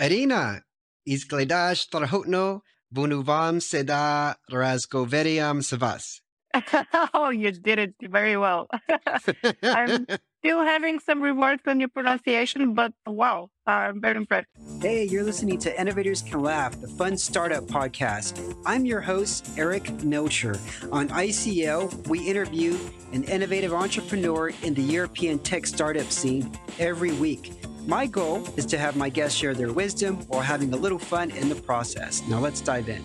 Irina, 0.00 0.62
izgledash 1.04 1.88
trahutno, 1.92 2.60
bunuvam 2.90 3.60
seda 3.60 4.34
razgoveriam 4.52 5.62
savas. 5.62 6.22
oh, 7.14 7.30
you 7.30 7.52
did 7.52 7.78
it 7.78 7.94
very 8.10 8.36
well. 8.36 8.66
I'm 9.62 10.06
still 10.40 10.62
having 10.62 10.98
some 10.98 11.20
rewards 11.20 11.62
on 11.66 11.78
your 11.78 11.90
pronunciation, 11.90 12.72
but 12.72 12.94
wow, 13.06 13.50
I'm 13.66 14.00
very 14.00 14.16
impressed. 14.16 14.48
Hey, 14.80 15.04
you're 15.04 15.22
listening 15.22 15.58
to 15.58 15.80
Innovators 15.80 16.22
Can 16.22 16.40
Laugh, 16.40 16.80
the 16.80 16.88
fun 16.88 17.18
startup 17.18 17.64
podcast. 17.64 18.56
I'm 18.64 18.86
your 18.86 19.02
host, 19.02 19.50
Eric 19.58 20.02
Melcher. 20.02 20.58
On 20.90 21.08
ICL, 21.08 22.08
we 22.08 22.20
interview 22.20 22.78
an 23.12 23.24
innovative 23.24 23.74
entrepreneur 23.74 24.50
in 24.62 24.72
the 24.72 24.82
European 24.82 25.38
tech 25.40 25.66
startup 25.66 26.10
scene 26.10 26.50
every 26.78 27.12
week. 27.12 27.52
My 27.86 28.06
goal 28.06 28.42
is 28.56 28.64
to 28.66 28.78
have 28.78 28.96
my 28.96 29.10
guests 29.10 29.36
share 29.36 29.54
their 29.54 29.72
wisdom 29.72 30.16
while 30.28 30.40
having 30.40 30.72
a 30.72 30.76
little 30.76 30.98
fun 30.98 31.30
in 31.32 31.50
the 31.50 31.54
process. 31.54 32.22
Now 32.28 32.38
let's 32.38 32.62
dive 32.62 32.88
in. 32.88 33.02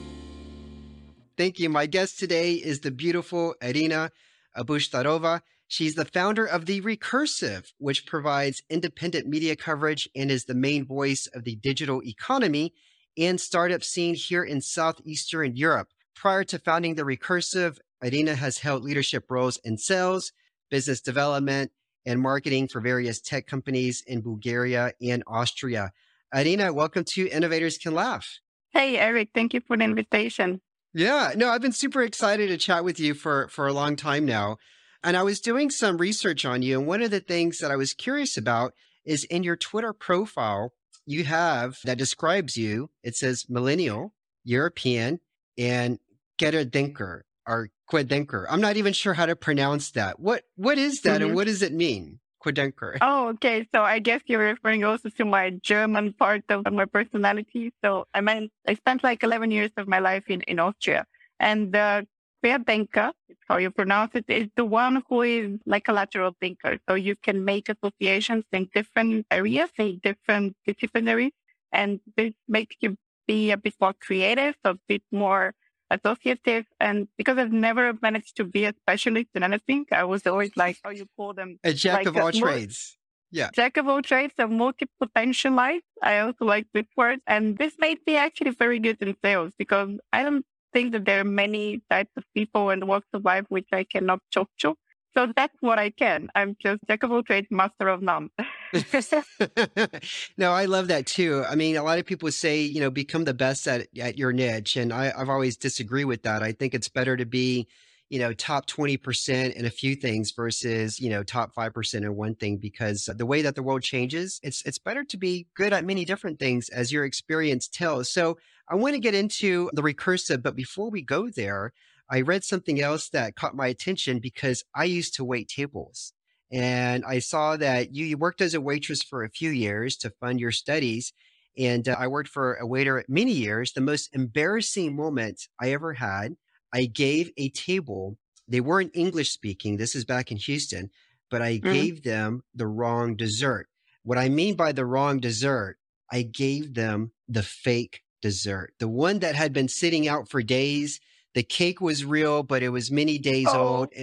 Thank 1.38 1.60
you. 1.60 1.70
My 1.70 1.86
guest 1.86 2.18
today 2.18 2.54
is 2.54 2.80
the 2.80 2.92
beautiful 2.92 3.56
Irina 3.62 4.12
Obushtarova. 4.58 5.42
She's 5.68 5.96
the 5.96 6.06
founder 6.06 6.46
of 6.46 6.66
The 6.66 6.82
Recursive, 6.82 7.72
which 7.80 8.06
provides 8.06 8.62
independent 8.70 9.28
media 9.28 9.56
coverage 9.56 10.08
and 10.16 10.30
is 10.30 10.46
the 10.46 10.54
main 10.54 10.86
voice 10.86 11.28
of 11.34 11.44
the 11.44 11.56
digital 11.56 12.04
economy 12.04 12.74
and 13.18 13.42
startup 13.42 13.84
scene 13.84 14.16
here 14.16 14.44
in 14.44 14.62
Southeastern 14.62 15.56
Europe. 15.56 15.90
Prior 16.16 16.44
to 16.46 16.60
founding 16.60 16.96
The 16.96 17.04
Recursive, 17.04 17.78
Irina 18.04 18.36
has 18.36 18.60
held 18.60 18.84
leadership 18.84 19.26
roles 19.30 19.58
in 19.64 19.78
sales, 19.78 20.32
business 20.70 21.02
development, 21.02 21.72
and 22.06 22.22
marketing 22.22 22.68
for 22.68 22.80
various 22.80 23.20
tech 23.20 23.48
companies 23.48 24.04
in 24.06 24.22
Bulgaria 24.22 24.94
and 25.02 25.24
Austria. 25.26 25.92
Irina, 26.34 26.74
welcome 26.74 27.04
to 27.06 27.28
Innovators 27.28 27.78
Can 27.78 27.96
Laugh. 27.96 28.40
Hey, 28.72 28.98
Eric, 28.98 29.30
thank 29.34 29.54
you 29.54 29.62
for 29.62 29.78
the 29.78 29.84
invitation. 29.84 30.62
Yeah, 30.94 31.34
no, 31.36 31.50
I've 31.50 31.62
been 31.62 31.72
super 31.72 32.04
excited 32.04 32.50
to 32.50 32.58
chat 32.58 32.84
with 32.84 33.00
you 33.00 33.14
for 33.14 33.48
for 33.48 33.68
a 33.68 33.74
long 33.74 33.96
time 33.96 34.26
now. 34.26 34.58
And 35.06 35.16
I 35.16 35.22
was 35.22 35.40
doing 35.40 35.70
some 35.70 35.98
research 35.98 36.46
on 36.46 36.64
you 36.64 36.80
and 36.80 36.88
one 36.88 37.04
of 37.04 37.12
the 37.12 37.20
things 37.20 37.60
that 37.60 37.70
I 37.70 37.76
was 37.76 37.94
curious 37.94 38.38
about 38.38 38.74
is 39.06 39.24
in 39.26 39.44
your 39.44 39.56
Twitter 39.56 39.94
profile, 39.94 40.74
you 41.06 41.24
have 41.26 41.78
that 41.84 42.00
describes 42.00 42.58
you. 42.58 42.90
It 43.04 43.16
says 43.16 43.46
millennial, 43.48 44.14
European, 44.44 45.20
and 45.60 46.00
Queredenker 46.40 47.22
or 47.48 47.70
Quedenker. 47.88 48.48
I'm 48.50 48.62
not 48.62 48.78
even 48.78 48.94
sure 48.94 49.14
how 49.14 49.28
to 49.28 49.36
pronounce 49.36 49.92
that. 49.92 50.20
What 50.20 50.44
what 50.56 50.80
is 50.80 51.02
that 51.02 51.22
Mhm. 51.22 51.26
and 51.28 51.36
what 51.36 51.46
does 51.46 51.62
it 51.62 51.72
mean? 51.72 52.20
Querdenker. 52.44 52.98
Oh, 53.02 53.28
okay. 53.30 53.68
So 53.74 53.84
I 53.84 54.00
guess 54.00 54.22
you're 54.26 54.40
referring 54.40 54.84
also 54.84 55.10
to 55.10 55.26
my 55.26 55.52
German 55.62 56.14
part 56.14 56.44
of 56.50 56.66
my 56.72 56.86
personality. 56.86 57.72
So 57.84 58.08
I 58.16 58.22
mean, 58.22 58.50
I 58.68 58.74
spent 58.74 59.04
like 59.04 59.22
11 59.24 59.52
years 59.52 59.72
of 59.78 59.88
my 59.88 60.00
life 60.00 60.24
in, 60.30 60.42
in 60.42 60.60
Austria. 60.60 61.06
And 61.40 61.72
the 61.72 62.08
It's 62.44 63.40
how 63.48 63.58
you 63.58 63.72
pronounce 63.72 64.12
it, 64.14 64.26
is 64.28 64.48
the 64.56 64.66
one 64.66 65.04
who 65.10 65.22
is 65.22 65.60
like 65.66 65.88
a 65.88 65.94
lateral 65.94 66.36
thinker. 66.40 66.78
So 66.88 66.96
you 66.96 67.16
can 67.16 67.44
make 67.44 67.70
associations 67.70 68.46
in 68.52 68.70
different 68.74 69.26
areas, 69.32 69.70
in 69.78 70.00
different 70.04 70.56
disciplinaries, 70.68 71.32
and 71.72 72.00
this 72.16 72.34
makes 72.48 72.76
you 72.82 72.98
be 73.28 73.52
a 73.52 73.58
bit 73.58 73.74
more 73.82 73.94
creative, 73.94 74.56
a 74.64 74.76
bit 74.88 75.02
more 75.12 75.54
associative. 75.90 76.66
And 76.80 77.08
because 77.18 77.38
I've 77.38 77.52
never 77.52 77.94
managed 78.02 78.38
to 78.38 78.44
be 78.44 78.66
a 78.66 78.74
specialist 78.74 79.30
in 79.36 79.44
anything, 79.44 79.86
I 79.92 80.04
was 80.04 80.26
always 80.28 80.52
like, 80.56 80.78
how 80.84 80.92
you 80.92 81.08
call 81.18 81.34
them, 81.34 81.60
A 81.64 81.74
jack 81.74 82.00
like 82.00 82.08
of 82.08 82.18
all 82.18 82.32
trades. 82.32 82.98
Yeah. 83.32 83.50
jack 83.54 83.78
of 83.78 83.88
all 83.88 84.02
trades, 84.02 84.34
a 84.38 84.48
multi-potentialite. 84.48 85.82
I 86.02 86.20
also 86.20 86.46
like 86.46 86.68
this 86.74 86.86
word. 86.96 87.20
And 87.28 87.58
this 87.58 87.74
made 87.80 88.00
me 88.08 88.16
actually 88.16 88.52
very 88.52 88.80
good 88.80 89.02
in 89.02 89.16
sales 89.24 89.52
because 89.58 89.90
I 90.14 90.24
don't 90.24 90.46
think 90.76 90.92
that 90.92 91.06
there 91.06 91.22
are 91.22 91.24
many 91.24 91.82
types 91.90 92.12
of 92.18 92.24
people 92.34 92.70
and 92.70 92.86
walks 92.86 93.08
of 93.14 93.24
life 93.24 93.46
which 93.48 93.68
I 93.72 93.86
cannot 93.86 94.20
talk 94.32 94.50
to. 94.60 94.76
So 95.18 95.32
that's 95.34 95.56
what 95.62 95.80
I 95.80 95.92
can. 95.92 96.30
I'm 96.36 96.58
just 96.62 96.82
jack 96.90 97.04
of 97.04 97.12
all 97.14 97.24
trades, 97.24 97.48
master 97.50 97.88
of 97.88 98.02
none. 98.02 98.30
no, 100.38 100.52
I 100.52 100.66
love 100.66 100.90
that 100.90 101.06
too. 101.06 101.46
I 101.50 101.56
mean, 101.56 101.78
a 101.78 101.84
lot 101.84 102.00
of 102.00 102.06
people 102.06 102.30
say, 102.32 102.60
you 102.62 102.82
know, 102.82 102.90
become 102.90 103.24
the 103.24 103.34
best 103.34 103.66
at, 103.70 103.88
at 103.98 104.18
your 104.18 104.34
niche. 104.34 104.76
And 104.76 104.92
I, 104.92 105.14
I've 105.18 105.30
always 105.30 105.56
disagree 105.56 106.04
with 106.04 106.24
that. 106.24 106.44
I 106.44 106.52
think 106.52 106.74
it's 106.74 106.90
better 106.90 107.16
to 107.16 107.26
be, 107.26 107.70
you 108.10 108.20
know, 108.20 108.34
top 108.34 108.68
20% 108.68 109.54
in 109.54 109.66
a 109.66 109.70
few 109.70 109.96
things 109.96 110.32
versus, 110.32 111.00
you 111.00 111.10
know, 111.10 111.24
top 111.24 111.54
5% 111.56 111.94
in 111.96 112.16
one 112.16 112.36
thing 112.36 112.58
because 112.58 113.10
the 113.14 113.26
way 113.26 113.42
that 113.42 113.56
the 113.56 113.64
world 113.64 113.82
changes, 113.82 114.40
it's, 114.44 114.62
it's 114.66 114.78
better 114.78 115.04
to 115.04 115.18
be 115.18 115.48
good 115.56 115.74
at 115.74 115.86
many 115.86 116.06
different 116.06 116.40
things 116.40 116.70
as 116.70 116.92
your 116.92 117.04
experience 117.04 117.68
tells. 117.68 118.12
So 118.12 118.38
I 118.70 118.76
want 118.76 118.94
to 118.94 119.00
get 119.00 119.16
into 119.16 119.70
the 119.74 119.82
recursive, 119.82 120.44
but 120.44 120.56
before 120.56 120.90
we 120.92 121.02
go 121.02 121.30
there, 121.30 121.74
I 122.10 122.22
read 122.22 122.44
something 122.44 122.80
else 122.80 123.10
that 123.10 123.36
caught 123.36 123.56
my 123.56 123.68
attention 123.68 124.20
because 124.20 124.64
I 124.76 124.84
used 124.84 125.16
to 125.16 125.26
wait 125.26 125.48
tables. 125.48 126.14
And 126.52 127.04
I 127.06 127.20
saw 127.20 127.58
that 127.58 127.94
you, 127.96 128.06
you 128.06 128.18
worked 128.18 128.42
as 128.42 128.54
a 128.54 128.62
waitress 128.62 129.02
for 129.02 129.24
a 129.24 129.30
few 129.30 129.50
years 129.50 129.98
to 129.98 130.12
fund 130.12 130.40
your 130.40 130.52
studies. 130.52 131.12
And 131.58 131.90
uh, 131.90 131.96
I 131.98 132.08
worked 132.08 132.30
for 132.30 132.56
a 132.56 132.68
waiter 132.68 133.04
many 133.08 133.32
years. 133.32 133.74
The 133.74 133.82
most 133.82 134.10
embarrassing 134.14 134.96
moment 134.96 135.48
I 135.60 135.72
ever 135.72 135.94
had, 135.94 136.36
I 136.76 136.86
gave 136.88 137.32
a 137.38 137.50
table. 137.50 138.18
They 138.50 138.60
weren't 138.60 138.92
English 138.94 139.32
speaking. 139.32 139.78
This 139.78 139.96
is 139.96 140.04
back 140.04 140.30
in 140.30 140.38
Houston, 140.38 140.92
but 141.32 141.42
I 141.42 141.58
Mhm. 141.58 141.72
gave 141.72 142.04
them 142.04 142.44
the 142.54 142.68
wrong 142.68 143.16
dessert. 143.16 143.70
What 144.04 144.18
I 144.18 144.28
mean 144.28 144.56
by 144.56 144.74
the 144.74 144.86
wrong 144.86 145.20
dessert, 145.20 145.78
I 146.12 146.22
gave 146.24 146.74
them 146.74 147.14
the 147.30 147.44
fake 147.44 148.02
dessert, 148.22 148.74
the 148.78 148.90
one 148.90 149.20
that 149.20 149.36
had 149.36 149.54
been 149.54 149.70
sitting 149.70 150.06
out 150.06 150.30
for 150.30 150.44
days. 150.44 151.00
The 151.34 151.44
cake 151.44 151.80
was 151.80 152.04
real, 152.04 152.44
but 152.44 152.62
it 152.62 152.70
was 152.70 152.92
many 152.92 153.18
days 153.18 153.48
Oh. 153.48 153.60
old. 153.60 153.94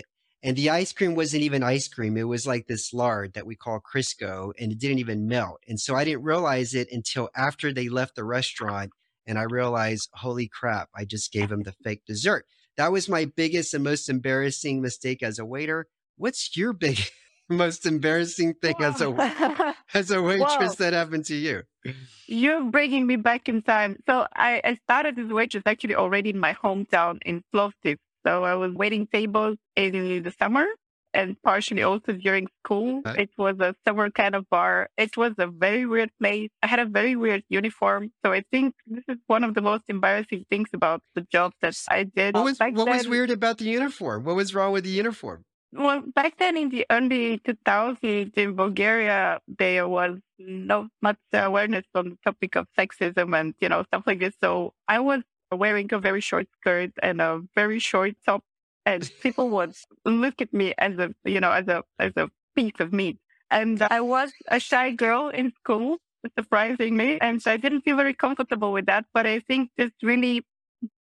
And 0.43 0.57
the 0.57 0.71
ice 0.71 0.93
cream 0.95 1.15
wasn't 1.15 1.43
even 1.45 1.63
ice 1.63 1.89
cream. 1.89 2.17
It 2.17 2.25
was 2.25 2.47
like 2.47 2.67
this 2.67 2.93
lard 2.95 3.35
that 3.35 3.47
we 3.47 3.55
call 3.55 3.81
Crisco, 3.81 4.53
and 4.59 4.73
it 4.73 4.79
didn't 4.79 4.99
even 4.99 5.29
melt. 5.29 5.61
And 5.69 5.79
so 5.79 5.95
I 5.95 6.05
didn't 6.05 6.25
realize 6.25 6.75
it 6.75 6.89
until 6.91 7.29
after 7.37 7.71
they 7.73 7.89
left 7.91 8.17
the 8.17 8.25
restaurant. 8.25 8.93
And 9.25 9.39
I 9.39 9.43
realized, 9.43 10.09
holy 10.15 10.49
crap, 10.49 10.89
I 10.97 11.05
just 11.05 11.31
gave 11.31 11.51
them 11.51 11.63
the 11.63 11.77
fake 11.85 12.03
dessert. 12.07 12.45
That 12.77 12.93
was 12.93 13.09
my 13.09 13.27
biggest 13.27 13.75
and 13.75 13.85
most 13.85 14.09
embarrassing 14.09 14.81
mistake 14.81 15.23
as 15.23 15.39
a 15.39 15.45
waiter. 15.45 15.87
What's 16.17 16.57
your 16.57 16.73
big, 16.87 16.99
most 17.49 17.87
embarrassing 17.87 18.55
thing 18.55 18.77
as 18.81 19.01
a 19.01 19.75
as 19.95 20.11
a 20.11 20.23
waitress 20.23 20.77
that 20.77 20.93
happened 20.93 21.27
to 21.27 21.35
you? 21.35 21.63
You're 22.27 22.65
bringing 22.65 23.07
me 23.07 23.17
back 23.17 23.49
in 23.49 23.63
time. 23.63 23.99
So 24.07 24.27
I, 24.35 24.61
I 24.65 24.75
started 24.85 25.19
as 25.19 25.31
a 25.31 25.35
waitress 25.35 25.65
actually 25.67 25.97
already 25.97 26.31
in 26.31 26.39
my 26.39 26.55
hometown 26.55 27.19
in 27.27 27.43
Plovdiv. 27.55 27.99
So 28.25 28.45
I 28.45 28.55
was 28.55 28.73
waiting 28.73 29.07
tables 29.09 29.59
in 29.77 30.23
the 30.23 30.33
summer 30.39 30.67
and 31.15 31.37
partially 31.43 31.83
also 31.83 32.13
during 32.13 32.49
school. 32.65 33.03
It 33.05 33.31
was 33.37 33.57
a 33.61 33.75
summer 33.87 34.11
kind 34.11 34.35
of 34.35 34.49
bar. 34.51 34.89
It 34.97 35.17
was 35.17 35.33
a 35.39 35.47
very 35.47 35.87
weird 35.87 36.11
place. 36.21 36.51
I 36.63 36.67
had 36.67 36.79
a 36.79 36.87
very 36.87 37.17
weird 37.17 37.43
uniform. 37.49 38.13
So 38.25 38.33
I 38.33 38.43
think 38.51 38.75
this 38.87 39.05
is 39.09 39.19
one 39.27 39.45
of 39.45 39.55
the 39.55 39.63
most 39.63 39.85
embarrassing 39.89 40.47
things 40.51 40.69
about 40.73 41.03
the 41.15 41.23
job 41.23 41.53
that 41.63 41.77
I 41.89 42.05
did. 42.05 42.35
What 42.35 42.45
was 42.45 42.59
what 42.59 42.89
was 42.89 43.09
weird 43.09 43.31
about 43.31 43.59
the 43.59 43.65
uniform? 43.65 44.25
What 44.25 44.37
was 44.37 44.55
wrong 44.55 44.73
with 44.73 44.85
the 44.85 44.91
uniform? 44.91 45.45
well, 45.73 46.03
back 46.15 46.37
then 46.39 46.57
in 46.57 46.69
the 46.69 46.85
early 46.91 47.39
2000s 47.39 48.37
in 48.37 48.55
Bulgaria, 48.55 49.41
there 49.47 49.89
was 49.89 50.19
not 50.39 50.89
much 51.01 51.17
awareness 51.33 51.85
on 51.95 52.11
the 52.11 52.19
topic 52.25 52.57
of 52.57 52.67
sexism 52.79 53.39
and, 53.39 53.55
you 53.61 53.69
know, 53.69 53.83
stuff 53.85 54.03
like 54.07 54.21
this. 54.21 54.35
So 54.43 54.75
I 54.87 55.01
was 55.01 55.23
wearing 55.51 55.89
a 55.93 55.99
very 55.99 56.21
short 56.21 56.47
skirt 56.61 56.93
and 57.03 57.21
a 57.21 57.43
very 57.55 57.79
short 57.79 58.15
top 58.27 58.45
and 58.87 59.11
people 59.21 59.49
would 59.51 59.75
look 60.05 60.41
at 60.41 60.53
me 60.53 60.75
as 60.79 60.99
a, 60.99 61.15
you 61.25 61.41
know, 61.41 61.53
as 61.53 61.69
a, 61.69 61.83
as 61.99 62.13
a 62.17 62.29
piece 62.55 62.79
of 62.81 62.93
meat. 62.93 63.19
And 63.51 63.83
I 63.83 64.01
was 64.01 64.33
a 64.49 64.59
shy 64.59 64.93
girl 64.93 65.29
in 65.29 65.53
school, 65.61 65.99
surprising 66.39 66.97
me, 66.97 67.19
And 67.21 67.43
so 67.43 67.53
I 67.53 67.57
didn't 67.57 67.83
feel 67.83 67.97
very 67.97 68.15
comfortable 68.15 68.73
with 68.73 68.87
that. 68.87 69.05
But 69.13 69.27
I 69.27 69.41
think 69.41 69.71
this 69.77 69.91
really, 70.03 70.45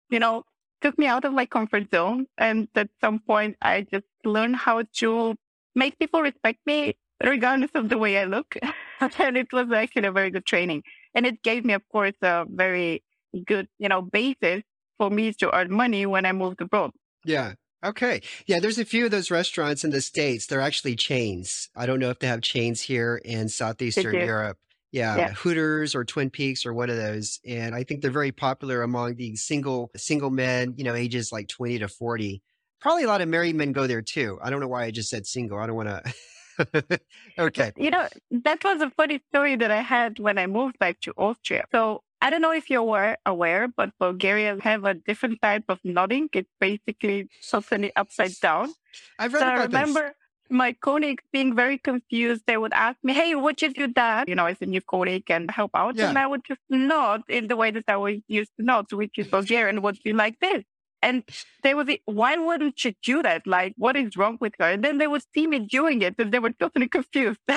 you 0.10 0.20
know, 0.20 0.44
took 0.82 0.98
me 0.98 1.08
out 1.08 1.24
of 1.26 1.34
my 1.34 1.46
comfort 1.46 1.88
zone. 1.94 2.28
And 2.38 2.68
at 2.76 2.90
some 3.02 3.20
point, 3.20 3.56
I 3.62 3.82
just 3.82 4.06
learned 4.26 4.58
how 4.58 4.84
to 5.00 5.36
make 5.76 5.98
people 5.98 6.22
respect 6.22 6.60
me 6.66 6.96
regardless 7.24 7.72
of 7.76 7.90
the 7.90 7.98
way 7.98 8.18
I 8.18 8.26
look. 8.26 8.58
and 9.20 9.38
it 9.38 9.52
was 9.54 9.72
actually 9.72 10.08
a 10.08 10.12
very 10.12 10.30
good 10.30 10.46
training. 10.46 10.84
And 11.16 11.26
it 11.26 11.42
gave 11.44 11.64
me, 11.64 11.74
of 11.74 11.88
course, 11.90 12.16
a 12.22 12.46
very 12.50 13.04
good, 13.46 13.68
you 13.80 13.88
know, 13.88 14.02
basis 14.02 14.64
for 14.98 15.10
me 15.10 15.34
to 15.34 15.56
earn 15.56 15.72
money 15.72 16.06
when 16.06 16.26
I 16.26 16.34
moved 16.34 16.62
abroad. 16.62 16.92
Yeah. 17.26 17.54
Okay. 17.84 18.22
Yeah, 18.46 18.60
there's 18.60 18.80
a 18.80 18.86
few 18.86 19.06
of 19.06 19.12
those 19.12 19.30
restaurants 19.30 19.84
in 19.84 19.92
the 19.92 20.02
States. 20.02 20.46
They're 20.48 20.62
actually 20.62 20.96
chains. 20.96 21.70
I 21.76 21.86
don't 21.86 22.00
know 22.00 22.10
if 22.10 22.20
they 22.20 22.28
have 22.28 22.42
chains 22.42 22.82
here 22.82 23.22
in 23.24 23.50
Southeastern. 23.50 24.16
Europe. 24.16 24.58
Yeah, 24.92 25.18
Yeah. 25.18 25.34
Hooters 25.34 25.96
or 25.96 26.06
Twin 26.06 26.30
Peaks 26.30 26.66
or 26.66 26.74
one 26.74 26.90
of 26.90 26.98
those. 26.98 27.40
And 27.46 27.74
I 27.74 27.84
think 27.84 28.02
they're 28.02 28.12
very 28.12 28.32
popular 28.32 28.84
among 28.84 29.16
the 29.16 29.36
single 29.36 29.90
single 29.96 30.30
men, 30.30 30.76
you 30.78 30.84
know, 30.84 30.94
ages 30.94 31.32
like 31.32 31.48
20 31.48 31.80
to 31.80 31.88
40. 31.88 32.42
Probably 32.80 33.04
a 33.04 33.08
lot 33.08 33.22
of 33.22 33.28
married 33.28 33.56
men 33.56 33.72
go 33.72 33.88
there 33.88 34.02
too. 34.02 34.38
I 34.42 34.50
don't 34.50 34.60
know 34.60 34.68
why 34.68 34.84
I 34.84 34.92
just 34.92 35.10
said 35.10 35.26
single. 35.26 35.58
I 35.58 35.68
don't 35.68 35.76
want 35.76 35.90
to 35.90 36.14
okay. 37.40 37.72
You 37.76 37.90
know, 37.90 38.08
that 38.32 38.64
was 38.64 38.82
a 38.82 38.92
funny 38.92 39.22
story 39.30 39.56
that 39.56 39.72
I 39.72 39.82
had 39.82 40.20
when 40.20 40.38
I 40.38 40.48
moved 40.48 40.78
back 40.80 41.00
to 41.02 41.14
Austria. 41.18 41.66
So 41.72 42.04
I 42.24 42.30
don't 42.30 42.42
know 42.42 42.54
if 42.54 42.70
you're 42.70 42.80
aware, 42.90 43.18
aware, 43.26 43.68
but 43.68 43.90
Bulgarians 44.00 44.62
have 44.64 44.86
a 44.86 44.94
different 44.94 45.42
type 45.42 45.66
of 45.68 45.80
nodding. 45.84 46.30
It's 46.34 46.50
basically 46.60 47.28
totally 47.52 47.92
upside 47.98 48.36
down. 48.42 48.74
I've 49.20 49.34
read 49.34 49.42
so 49.42 49.48
about 49.48 49.60
I 49.60 49.64
remember 49.66 50.04
this. 50.08 50.14
my 50.50 50.72
colleagues 50.88 51.24
being 51.34 51.54
very 51.54 51.78
confused. 51.78 52.44
They 52.48 52.56
would 52.56 52.72
ask 52.74 52.98
me, 53.04 53.12
Hey, 53.14 53.36
would 53.36 53.62
you 53.62 53.74
do 53.74 53.88
that? 53.96 54.30
You 54.30 54.36
know, 54.36 54.46
as 54.46 54.62
a 54.62 54.66
new 54.66 54.82
colleague 54.94 55.30
and 55.30 55.52
help 55.52 55.72
out. 55.76 55.98
Yeah. 55.98 56.10
And 56.10 56.18
I 56.18 56.26
would 56.32 56.46
just 56.46 56.62
nod 56.70 57.24
in 57.28 57.48
the 57.50 57.58
way 57.58 57.72
that 57.72 57.86
I 57.90 57.98
was 57.98 58.18
used 58.28 58.52
to 58.58 58.64
nod, 58.66 58.86
which 58.94 59.18
is 59.18 59.28
Bulgarian 59.28 59.82
would 59.82 60.00
be 60.04 60.14
like 60.14 60.40
this. 60.40 60.64
And 61.04 61.24
they 61.64 61.74
would 61.76 61.86
be, 61.88 62.02
why 62.06 62.36
wouldn't 62.38 62.84
you 62.84 62.94
do 63.04 63.22
that? 63.22 63.46
Like, 63.46 63.74
what 63.78 63.96
is 63.96 64.16
wrong 64.18 64.38
with 64.42 64.54
her? 64.60 64.70
And 64.72 64.84
then 64.84 64.98
they 64.98 65.08
would 65.08 65.24
see 65.36 65.46
me 65.46 65.60
doing 65.60 66.02
it 66.02 66.16
and 66.18 66.32
they 66.32 66.40
were 66.40 66.52
totally 66.52 66.88
confused. 66.88 67.40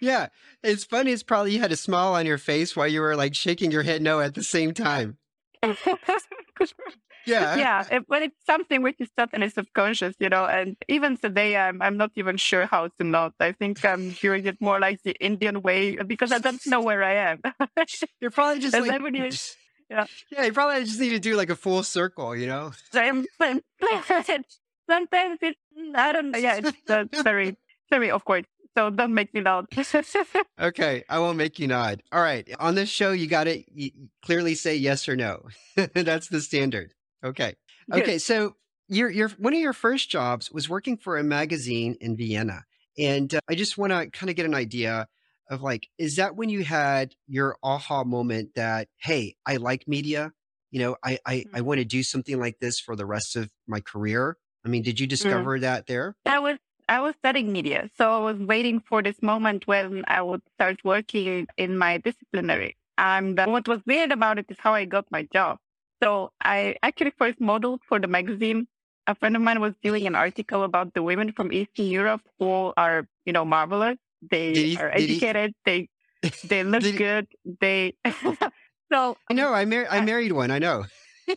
Yeah. 0.00 0.28
It's 0.62 0.84
funny. 0.84 1.12
It's 1.12 1.22
probably 1.22 1.52
you 1.52 1.60
had 1.60 1.72
a 1.72 1.76
smile 1.76 2.12
on 2.14 2.26
your 2.26 2.38
face 2.38 2.76
while 2.76 2.88
you 2.88 3.00
were 3.00 3.16
like 3.16 3.34
shaking 3.34 3.70
your 3.70 3.82
head 3.82 4.02
no 4.02 4.20
at 4.20 4.34
the 4.34 4.42
same 4.42 4.72
time. 4.74 5.16
Yeah. 7.26 7.56
yeah, 7.56 7.84
it- 7.90 8.04
but 8.06 8.20
it's 8.20 8.36
something 8.44 8.82
which 8.82 8.96
is 9.00 9.08
totally 9.16 9.48
subconscious, 9.48 10.14
you 10.20 10.28
know. 10.28 10.44
And 10.44 10.76
even 10.88 11.16
today, 11.16 11.56
I'm 11.56 11.80
I'm 11.80 11.96
not 11.96 12.10
even 12.16 12.36
sure 12.36 12.66
how 12.66 12.88
to 12.98 13.04
nod. 13.04 13.32
I 13.40 13.52
think 13.52 13.82
I'm 13.82 14.10
doing 14.10 14.44
it 14.44 14.60
more 14.60 14.78
like 14.78 15.00
the 15.04 15.12
Indian 15.20 15.62
way 15.62 15.96
because 15.96 16.32
I 16.32 16.38
don't 16.38 16.60
know 16.66 16.82
where 16.82 17.02
I 17.02 17.14
am. 17.32 17.40
You're 18.20 18.30
probably 18.30 18.60
just 18.66 18.74
like, 18.76 18.84
then 18.90 19.02
when 19.02 19.14
you- 19.14 19.30
yeah. 19.90 20.06
yeah, 20.30 20.44
you 20.44 20.52
probably 20.52 20.84
just 20.84 21.00
need 21.00 21.10
to 21.10 21.18
do 21.18 21.36
like 21.36 21.50
a 21.50 21.56
full 21.56 21.82
circle, 21.82 22.36
you 22.36 22.46
know? 22.46 22.72
I'm, 22.92 23.26
I'm- 23.40 23.60
sometimes 24.90 25.38
it's 25.42 25.58
I 25.94 26.12
don't 26.12 26.30
know. 26.30 26.38
Yeah, 26.38 26.56
it's 26.62 26.90
uh, 26.90 27.04
very 27.22 27.56
very 27.90 28.10
awkward. 28.10 28.46
So 28.76 28.90
don't 28.90 29.14
make 29.14 29.32
me 29.32 29.40
nod. 29.40 29.66
Okay, 30.60 31.04
I 31.08 31.18
won't 31.18 31.38
make 31.38 31.58
you 31.58 31.68
nod. 31.68 32.02
All 32.12 32.20
right, 32.20 32.48
on 32.58 32.74
this 32.74 32.88
show, 32.88 33.12
you 33.12 33.26
got 33.26 33.44
to 33.44 33.62
clearly 34.24 34.54
say 34.54 34.74
yes 34.76 35.08
or 35.08 35.16
no. 35.16 35.42
That's 35.94 36.28
the 36.28 36.40
standard. 36.40 36.92
Okay. 37.24 37.54
Good. 37.90 38.02
Okay, 38.02 38.18
so 38.18 38.56
your 38.88 39.10
your 39.10 39.28
one 39.38 39.52
of 39.54 39.60
your 39.60 39.72
first 39.72 40.10
jobs 40.10 40.50
was 40.50 40.68
working 40.68 40.96
for 40.96 41.16
a 41.18 41.24
magazine 41.24 41.96
in 42.00 42.16
Vienna, 42.16 42.64
and 42.98 43.34
uh, 43.34 43.40
I 43.48 43.54
just 43.54 43.78
want 43.78 43.92
to 43.92 44.10
kind 44.10 44.30
of 44.30 44.36
get 44.36 44.46
an 44.46 44.54
idea 44.54 45.06
of 45.50 45.62
like, 45.62 45.88
is 45.98 46.16
that 46.16 46.36
when 46.36 46.48
you 46.48 46.64
had 46.64 47.14
your 47.26 47.56
aha 47.62 48.04
moment 48.04 48.54
that 48.54 48.88
hey, 49.00 49.36
I 49.46 49.56
like 49.56 49.86
media, 49.86 50.32
you 50.70 50.80
know, 50.80 50.96
I 51.04 51.12
I, 51.12 51.18
I 51.26 51.36
mm-hmm. 51.36 51.64
want 51.64 51.78
to 51.78 51.84
do 51.84 52.02
something 52.02 52.38
like 52.38 52.58
this 52.60 52.80
for 52.80 52.96
the 52.96 53.06
rest 53.06 53.36
of 53.36 53.50
my 53.66 53.80
career? 53.80 54.36
I 54.64 54.68
mean, 54.68 54.82
did 54.82 54.98
you 54.98 55.06
mm. 55.06 55.10
discover 55.10 55.60
that 55.60 55.86
there? 55.86 56.16
I 56.24 56.38
was 56.38 56.58
I 56.88 57.00
was 57.00 57.14
studying 57.18 57.52
media, 57.52 57.90
so 57.96 58.10
I 58.10 58.32
was 58.32 58.38
waiting 58.38 58.80
for 58.80 59.02
this 59.02 59.20
moment 59.22 59.66
when 59.66 60.04
I 60.06 60.20
would 60.22 60.42
start 60.54 60.80
working 60.84 61.46
in 61.56 61.78
my 61.78 61.98
disciplinary. 61.98 62.76
And 62.98 63.38
what 63.46 63.66
was 63.66 63.80
weird 63.86 64.12
about 64.12 64.38
it 64.38 64.46
is 64.48 64.56
how 64.58 64.74
I 64.74 64.84
got 64.84 65.10
my 65.10 65.26
job. 65.32 65.58
So 66.02 66.30
I 66.42 66.76
actually 66.82 67.12
first 67.18 67.40
modeled 67.40 67.80
for 67.88 67.98
the 67.98 68.06
magazine. 68.06 68.68
A 69.06 69.14
friend 69.14 69.36
of 69.36 69.42
mine 69.42 69.60
was 69.60 69.74
doing 69.82 70.06
an 70.06 70.14
article 70.14 70.62
about 70.62 70.94
the 70.94 71.02
women 71.02 71.32
from 71.32 71.52
Eastern 71.52 71.86
Europe 71.86 72.22
who 72.38 72.72
are, 72.76 73.06
you 73.24 73.32
know, 73.32 73.44
marvelous. 73.44 73.96
They 74.30 74.52
he- 74.54 74.76
are 74.76 74.90
did 74.92 75.00
he- 75.10 75.16
educated. 75.16 75.54
They 75.64 75.88
they 76.44 76.64
look 76.64 76.82
good. 76.82 77.26
They 77.60 77.94
oh. 78.04 78.36
so 78.92 79.16
I 79.30 79.34
know. 79.34 79.52
I 79.52 79.64
mar- 79.64 79.86
I 79.90 79.98
I- 79.98 80.04
married 80.04 80.32
one. 80.32 80.50
I 80.50 80.58
know. 80.58 80.84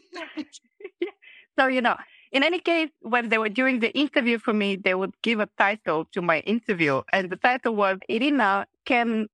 so, 1.60 1.68
you 1.68 1.82
know, 1.82 1.96
in 2.32 2.44
any 2.44 2.60
case, 2.60 2.90
when 3.02 3.30
they 3.30 3.38
were 3.38 3.50
doing 3.50 3.80
the 3.80 3.92
interview 3.98 4.38
for 4.38 4.54
me, 4.54 4.76
they 4.76 4.94
would 4.94 5.14
give 5.22 5.40
a 5.40 5.50
title 5.58 6.06
to 6.14 6.22
my 6.22 6.40
interview. 6.42 7.02
And 7.14 7.30
the 7.30 7.38
title 7.38 7.76
was 7.76 7.98
Irina 8.10 8.68
can 8.86 9.28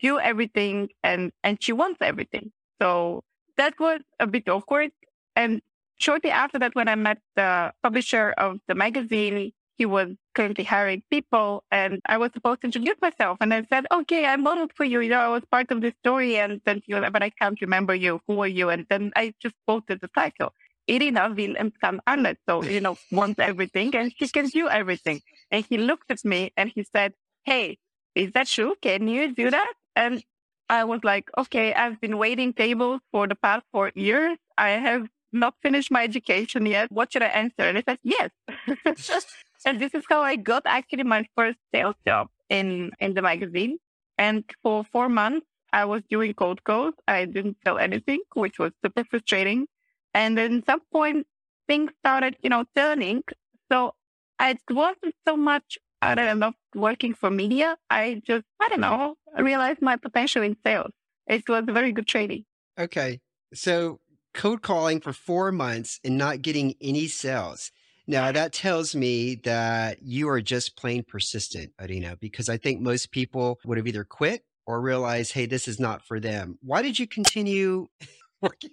do 0.00 0.18
everything 0.18 0.88
and, 1.02 1.32
and 1.42 1.62
she 1.62 1.72
wants 1.72 1.98
everything. 2.02 2.52
So 2.80 3.24
that 3.56 3.74
was 3.78 4.00
a 4.18 4.26
bit 4.26 4.48
awkward. 4.48 4.90
And 5.36 5.62
shortly 5.98 6.30
after 6.30 6.58
that, 6.58 6.74
when 6.74 6.88
I 6.88 6.96
met 6.96 7.18
the 7.36 7.72
publisher 7.82 8.34
of 8.36 8.58
the 8.68 8.74
magazine, 8.74 9.52
he 9.80 9.86
was 9.86 10.08
currently 10.34 10.62
hiring 10.62 11.02
people 11.10 11.64
and 11.70 12.02
I 12.04 12.18
was 12.18 12.30
supposed 12.34 12.60
to 12.60 12.66
introduce 12.66 12.96
myself. 13.00 13.38
And 13.40 13.54
I 13.54 13.64
said, 13.70 13.86
okay, 13.90 14.26
I 14.26 14.36
modeled 14.36 14.72
for 14.76 14.84
you. 14.84 15.00
You 15.00 15.08
know, 15.08 15.20
I 15.20 15.28
was 15.28 15.42
part 15.50 15.70
of 15.70 15.80
the 15.80 15.94
story. 16.00 16.36
And 16.36 16.60
then 16.66 16.82
he 16.86 16.92
was, 16.92 17.02
but 17.10 17.22
I 17.22 17.30
can't 17.30 17.58
remember 17.62 17.94
you. 17.94 18.20
Who 18.26 18.42
are 18.42 18.46
you? 18.46 18.68
And 18.68 18.84
then 18.90 19.10
I 19.16 19.32
just 19.40 19.54
quoted 19.66 20.02
the 20.02 20.08
title. 20.08 20.52
Irina 20.86 21.32
will 21.34 21.56
and 21.56 21.72
kan 21.80 21.98
alles. 22.06 22.36
So, 22.46 22.62
you 22.62 22.82
know, 22.82 22.98
wants 23.10 23.38
everything 23.40 23.96
and 23.96 24.12
she 24.18 24.28
can 24.28 24.48
do 24.48 24.68
everything. 24.68 25.22
And 25.50 25.64
he 25.64 25.78
looked 25.78 26.10
at 26.10 26.26
me 26.26 26.52
and 26.58 26.70
he 26.74 26.84
said, 26.94 27.14
Hey, 27.44 27.78
is 28.14 28.32
that 28.32 28.48
true? 28.48 28.74
Can 28.82 29.08
you 29.08 29.34
do 29.34 29.50
that? 29.50 29.72
And 29.96 30.22
I 30.68 30.84
was 30.84 31.00
like, 31.04 31.30
okay, 31.38 31.72
I've 31.72 31.98
been 32.02 32.18
waiting 32.18 32.52
tables 32.52 33.00
for 33.12 33.26
the 33.26 33.34
past 33.34 33.64
four 33.72 33.92
years. 33.94 34.36
I 34.58 34.70
have 34.88 35.08
not 35.32 35.54
finished 35.62 35.90
my 35.90 36.04
education 36.04 36.66
yet. 36.66 36.92
What 36.92 37.12
should 37.12 37.22
I 37.22 37.28
answer? 37.28 37.62
And 37.62 37.78
I 37.78 37.82
said, 37.88 37.98
yes. 38.02 38.30
and 39.64 39.80
this 39.80 39.94
is 39.94 40.04
how 40.08 40.20
I 40.20 40.36
got 40.36 40.62
actually 40.66 41.04
my 41.04 41.26
first 41.36 41.58
sales 41.74 41.96
job 42.06 42.28
in, 42.48 42.90
in 43.00 43.14
the 43.14 43.22
magazine. 43.22 43.78
And 44.18 44.44
for 44.62 44.84
four 44.84 45.08
months, 45.08 45.46
I 45.72 45.84
was 45.84 46.02
doing 46.10 46.34
cold 46.34 46.62
calls. 46.64 46.94
I 47.06 47.24
didn't 47.24 47.56
sell 47.64 47.78
anything, 47.78 48.20
which 48.34 48.58
was 48.58 48.72
super 48.84 49.04
frustrating. 49.04 49.66
And 50.14 50.36
then 50.36 50.62
some 50.66 50.80
point 50.92 51.26
things 51.68 51.92
started, 52.00 52.36
you 52.42 52.50
know, 52.50 52.64
turning. 52.74 53.22
So 53.70 53.94
it 54.40 54.58
wasn't 54.68 55.14
so 55.26 55.36
much 55.36 55.78
I 56.02 56.14
don't 56.14 56.38
know, 56.38 56.52
working 56.74 57.14
for 57.14 57.30
media. 57.30 57.76
I 57.90 58.22
just, 58.26 58.44
I 58.60 58.68
don't 58.68 58.80
know, 58.80 59.16
realized 59.38 59.82
my 59.82 59.96
potential 59.96 60.42
in 60.42 60.56
sales. 60.64 60.92
It 61.26 61.48
was 61.48 61.64
very 61.68 61.92
good 61.92 62.06
training. 62.06 62.44
Okay. 62.78 63.20
So 63.52 64.00
code 64.32 64.62
calling 64.62 65.00
for 65.00 65.12
four 65.12 65.52
months 65.52 66.00
and 66.02 66.16
not 66.16 66.40
getting 66.40 66.74
any 66.80 67.06
sales. 67.06 67.70
Now 68.10 68.32
that 68.32 68.52
tells 68.52 68.96
me 68.96 69.36
that 69.44 70.02
you 70.02 70.28
are 70.30 70.40
just 70.40 70.74
plain 70.74 71.04
persistent, 71.04 71.70
Irina, 71.80 72.16
because 72.16 72.48
I 72.48 72.56
think 72.56 72.80
most 72.80 73.12
people 73.12 73.60
would 73.64 73.78
have 73.78 73.86
either 73.86 74.02
quit 74.02 74.42
or 74.66 74.80
realized, 74.80 75.32
hey, 75.32 75.46
this 75.46 75.68
is 75.68 75.78
not 75.78 76.04
for 76.04 76.18
them. 76.18 76.58
Why 76.60 76.82
did 76.82 76.98
you 76.98 77.06
continue 77.06 77.86
working 78.42 78.70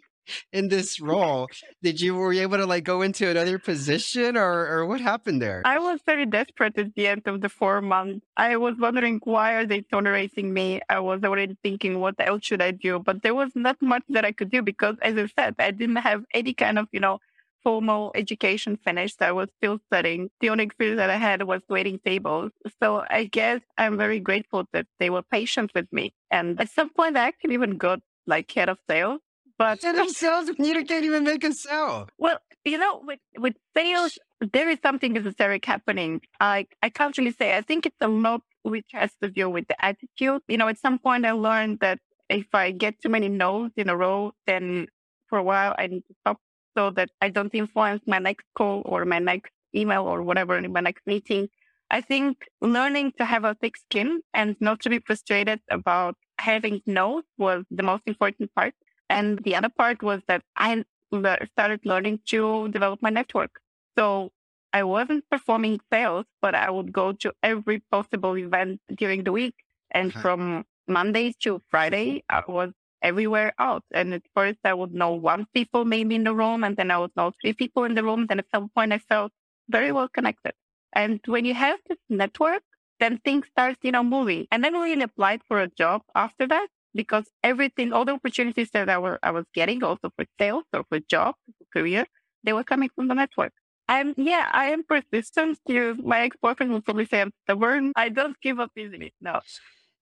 in 0.51 0.69
this 0.69 0.99
role? 0.99 1.49
Did 1.83 2.01
you 2.01 2.15
were 2.15 2.33
you 2.33 2.41
able 2.41 2.57
to 2.57 2.65
like 2.65 2.83
go 2.83 3.03
into 3.03 3.29
another 3.29 3.59
position 3.59 4.35
or 4.37 4.67
or 4.73 4.87
what 4.87 5.01
happened 5.01 5.39
there? 5.39 5.61
I 5.65 5.77
was 5.77 5.99
very 6.03 6.25
desperate 6.25 6.75
at 6.79 6.95
the 6.95 7.05
end 7.05 7.27
of 7.27 7.41
the 7.41 7.49
four 7.49 7.79
months. 7.79 8.25
I 8.37 8.57
was 8.57 8.73
wondering 8.79 9.21
why 9.23 9.53
are 9.53 9.67
they 9.67 9.81
tolerating 9.81 10.51
me? 10.51 10.81
I 10.89 10.99
was 10.99 11.23
already 11.23 11.55
thinking 11.61 11.99
what 11.99 12.15
else 12.17 12.43
should 12.43 12.63
I 12.63 12.71
do? 12.71 12.97
But 12.97 13.21
there 13.21 13.35
was 13.35 13.51
not 13.53 13.79
much 13.83 14.03
that 14.09 14.25
I 14.25 14.31
could 14.31 14.49
do 14.49 14.63
because 14.63 14.95
as 15.03 15.15
I 15.15 15.27
said, 15.39 15.53
I 15.59 15.69
didn't 15.69 15.97
have 15.97 16.23
any 16.33 16.55
kind 16.55 16.79
of, 16.79 16.87
you 16.91 16.99
know, 16.99 17.19
formal 17.67 18.13
education 18.15 18.77
finished. 18.77 19.21
I 19.21 19.33
was 19.33 19.49
still 19.57 19.77
studying. 19.87 20.29
The 20.39 20.49
only 20.51 20.63
experience 20.63 20.99
that 20.99 21.09
I 21.09 21.17
had 21.17 21.43
was 21.43 21.61
waiting 21.67 21.99
tables. 21.99 22.51
So 22.81 23.03
I 23.09 23.25
guess 23.25 23.59
I'm 23.77 23.97
very 23.97 24.21
grateful 24.21 24.63
that 24.71 24.87
they 24.99 25.09
were 25.09 25.21
patient 25.21 25.71
with 25.75 25.91
me. 25.91 26.13
And 26.31 26.47
at 26.61 26.69
some 26.69 26.89
point 26.89 27.17
I 27.17 27.27
actually 27.27 27.55
even 27.55 27.77
got 27.77 27.99
like 28.25 28.49
head 28.53 28.69
of 28.69 28.77
sales. 28.89 29.19
But 29.57 29.81
Head 29.81 29.97
of 29.97 30.09
sales, 30.11 30.47
you 30.47 30.85
can't 30.85 31.03
even 31.03 31.25
make 31.25 31.43
a 31.43 31.51
sale. 31.51 32.07
well, 32.17 32.39
you 32.63 32.77
know, 32.77 33.01
with 33.09 33.19
with 33.37 33.55
sales, 33.75 34.17
there 34.53 34.69
is 34.69 34.79
something 34.81 35.17
esoteric 35.17 35.65
happening. 35.65 36.21
I 36.39 36.67
I 36.81 36.89
can't 36.89 37.17
really 37.17 37.35
say. 37.41 37.57
I 37.57 37.63
think 37.69 37.85
it's 37.85 38.01
a 38.01 38.07
lot 38.07 38.43
which 38.63 38.89
has 38.93 39.11
to 39.21 39.27
do 39.29 39.49
with 39.49 39.67
the 39.67 39.77
attitude. 39.83 40.41
You 40.47 40.57
know, 40.59 40.69
at 40.69 40.79
some 40.85 40.99
point 40.99 41.25
I 41.25 41.33
learned 41.49 41.79
that 41.81 41.99
if 42.29 42.47
I 42.53 42.71
get 42.71 43.01
too 43.01 43.09
many 43.09 43.27
no's 43.27 43.71
in 43.75 43.89
a 43.89 43.97
row, 44.05 44.31
then 44.45 44.87
for 45.27 45.37
a 45.37 45.43
while 45.43 45.75
I 45.77 45.87
need 45.87 46.05
to 46.07 46.15
stop 46.21 46.39
so 46.77 46.91
that 46.91 47.09
I 47.21 47.29
don't 47.29 47.53
influence 47.55 48.03
my 48.07 48.19
next 48.19 48.45
call 48.55 48.83
or 48.85 49.05
my 49.05 49.19
next 49.19 49.51
email 49.75 50.03
or 50.03 50.21
whatever 50.23 50.57
in 50.57 50.71
my 50.71 50.81
next 50.81 51.07
meeting. 51.07 51.49
I 51.89 52.01
think 52.01 52.45
learning 52.61 53.13
to 53.17 53.25
have 53.25 53.45
a 53.45 53.55
thick 53.55 53.77
skin 53.77 54.21
and 54.33 54.55
not 54.59 54.81
to 54.81 54.89
be 54.89 54.99
frustrated 54.99 55.61
about 55.71 56.15
having 56.39 56.81
no 56.85 57.23
was 57.37 57.63
the 57.71 57.83
most 57.83 58.03
important 58.07 58.53
part. 58.55 58.73
And 59.09 59.39
the 59.43 59.55
other 59.55 59.69
part 59.69 60.03
was 60.03 60.21
that 60.27 60.43
I 60.57 60.83
le- 61.11 61.47
started 61.53 61.81
learning 61.85 62.19
to 62.27 62.67
develop 62.69 63.01
my 63.01 63.09
network. 63.09 63.51
So 63.97 64.31
I 64.73 64.83
wasn't 64.83 65.29
performing 65.29 65.79
sales, 65.91 66.25
but 66.41 66.55
I 66.55 66.69
would 66.69 66.91
go 66.91 67.13
to 67.13 67.33
every 67.43 67.79
possible 67.91 68.37
event 68.37 68.81
during 68.95 69.23
the 69.23 69.31
week. 69.31 69.55
And 69.91 70.13
Okay. 70.15 70.21
from 70.21 70.65
Monday 70.87 71.33
to 71.43 71.61
Friday, 71.69 72.23
I 72.29 72.43
was 72.47 72.71
everywhere 73.01 73.53
out. 73.59 73.83
And 73.91 74.13
at 74.13 74.23
first 74.35 74.59
I 74.63 74.73
would 74.73 74.93
know 74.93 75.13
one 75.13 75.47
people 75.53 75.85
maybe 75.85 76.15
in 76.15 76.23
the 76.23 76.33
room 76.33 76.63
and 76.63 76.75
then 76.77 76.91
I 76.91 76.97
would 76.97 77.15
know 77.15 77.31
three 77.41 77.53
people 77.53 77.83
in 77.83 77.95
the 77.95 78.03
room. 78.03 78.27
Then 78.27 78.39
at 78.39 78.49
some 78.53 78.69
point 78.69 78.93
I 78.93 78.99
felt 78.99 79.31
very 79.69 79.91
well 79.91 80.07
connected. 80.07 80.53
And 80.93 81.19
when 81.25 81.45
you 81.45 81.53
have 81.53 81.79
this 81.87 81.99
network, 82.09 82.63
then 82.99 83.19
things 83.19 83.47
start, 83.47 83.77
you 83.81 83.91
know, 83.91 84.03
moving. 84.03 84.47
And 84.51 84.63
then 84.63 84.75
I 84.75 84.79
really 84.83 85.03
applied 85.03 85.41
for 85.47 85.61
a 85.61 85.67
job 85.67 86.01
after 86.15 86.47
that 86.47 86.67
because 86.95 87.25
everything, 87.43 87.93
all 87.93 88.05
the 88.05 88.13
opportunities 88.13 88.69
that 88.71 88.89
I, 88.89 88.97
were, 88.97 89.19
I 89.21 89.31
was 89.31 89.45
getting 89.53 89.83
also 89.83 90.11
for 90.15 90.25
sales 90.39 90.63
or 90.73 90.83
for 90.89 90.99
job, 90.99 91.35
for 91.57 91.79
career, 91.79 92.05
they 92.43 92.53
were 92.53 92.63
coming 92.63 92.89
from 92.95 93.07
the 93.07 93.13
network. 93.13 93.53
I'm 93.89 94.13
yeah, 94.17 94.49
I 94.51 94.71
am 94.71 94.83
persistent. 94.83 95.59
You, 95.65 95.95
my 96.03 96.21
ex 96.21 96.35
boyfriend 96.41 96.73
would 96.73 96.83
probably 96.83 97.05
say 97.05 97.21
I'm 97.21 97.31
stubborn. 97.43 97.93
I 97.95 98.09
don't 98.09 98.35
give 98.41 98.59
up 98.59 98.71
easily. 98.75 99.13
No. 99.21 99.39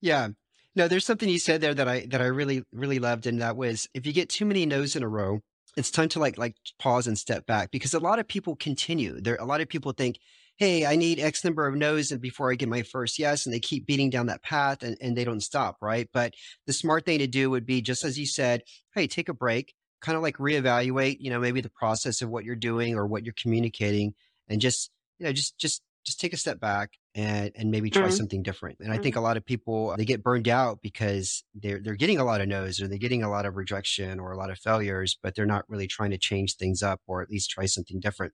Yeah. 0.00 0.28
No, 0.76 0.88
there's 0.88 1.06
something 1.06 1.28
you 1.28 1.38
said 1.38 1.60
there 1.60 1.74
that 1.74 1.88
I 1.88 2.06
that 2.10 2.20
I 2.20 2.26
really 2.26 2.62
really 2.72 2.98
loved, 2.98 3.26
and 3.26 3.40
that 3.40 3.56
was 3.56 3.88
if 3.94 4.06
you 4.06 4.12
get 4.12 4.28
too 4.28 4.44
many 4.44 4.66
no's 4.66 4.94
in 4.94 5.02
a 5.02 5.08
row, 5.08 5.40
it's 5.76 5.90
time 5.90 6.08
to 6.10 6.20
like 6.20 6.36
like 6.38 6.54
pause 6.78 7.06
and 7.06 7.18
step 7.18 7.46
back 7.46 7.70
because 7.70 7.94
a 7.94 7.98
lot 8.00 8.18
of 8.18 8.28
people 8.28 8.56
continue. 8.56 9.20
There, 9.20 9.36
a 9.36 9.44
lot 9.46 9.60
of 9.62 9.68
people 9.68 9.92
think, 9.92 10.18
"Hey, 10.56 10.84
I 10.84 10.96
need 10.96 11.18
X 11.18 11.44
number 11.44 11.66
of 11.66 11.74
no's 11.76 12.12
and 12.12 12.20
before 12.20 12.52
I 12.52 12.56
get 12.56 12.68
my 12.68 12.82
first 12.82 13.18
yes," 13.18 13.46
and 13.46 13.54
they 13.54 13.60
keep 13.60 13.86
beating 13.86 14.10
down 14.10 14.26
that 14.26 14.42
path 14.42 14.82
and, 14.82 14.96
and 15.00 15.16
they 15.16 15.24
don't 15.24 15.40
stop, 15.40 15.78
right? 15.80 16.08
But 16.12 16.34
the 16.66 16.72
smart 16.74 17.06
thing 17.06 17.18
to 17.20 17.26
do 17.26 17.48
would 17.50 17.66
be 17.66 17.80
just 17.80 18.04
as 18.04 18.18
you 18.18 18.26
said, 18.26 18.62
"Hey, 18.94 19.06
take 19.06 19.28
a 19.30 19.34
break, 19.34 19.74
kind 20.02 20.16
of 20.16 20.22
like 20.22 20.36
reevaluate, 20.36 21.16
you 21.20 21.30
know, 21.30 21.40
maybe 21.40 21.62
the 21.62 21.70
process 21.70 22.20
of 22.22 22.28
what 22.28 22.44
you're 22.44 22.54
doing 22.54 22.94
or 22.96 23.06
what 23.06 23.24
you're 23.24 23.34
communicating, 23.40 24.14
and 24.48 24.60
just 24.60 24.90
you 25.18 25.24
know, 25.26 25.32
just 25.32 25.56
just 25.58 25.82
just 26.06 26.20
take 26.20 26.32
a 26.32 26.36
step 26.38 26.60
back 26.60 26.92
and 27.14 27.50
and 27.56 27.70
maybe 27.70 27.90
try 27.90 28.08
Mm-hmm. 28.08 28.16
something 28.16 28.42
different. 28.42 28.78
And 28.80 28.92
I 28.92 28.98
think 28.98 29.16
Mm-hmm. 29.16 29.18
a 29.18 29.20
lot 29.20 29.36
of 29.36 29.44
people 29.44 29.94
they 29.98 30.04
get 30.06 30.22
burned 30.22 30.48
out 30.48 30.80
because 30.82 31.44
they're 31.54 31.80
they're 31.80 31.96
getting 31.96 32.18
a 32.18 32.24
lot 32.24 32.40
of 32.40 32.48
no's 32.48 32.80
or 32.80 32.88
they're 32.88 32.98
getting 32.98 33.22
a 33.22 33.30
lot 33.30 33.46
of 33.46 33.56
rejection 33.56 34.20
or 34.20 34.32
a 34.32 34.36
lot 34.38 34.50
of 34.50 34.58
failures, 34.58 35.18
but 35.22 35.34
they're 35.34 35.46
not 35.46 35.64
really 35.68 35.86
trying 35.88 36.10
to 36.12 36.18
change 36.18 36.56
things 36.56 36.82
up 36.82 37.00
or 37.06 37.22
at 37.22 37.30
least 37.30 37.50
try 37.50 37.66
something 37.66 38.00
different. 38.00 38.32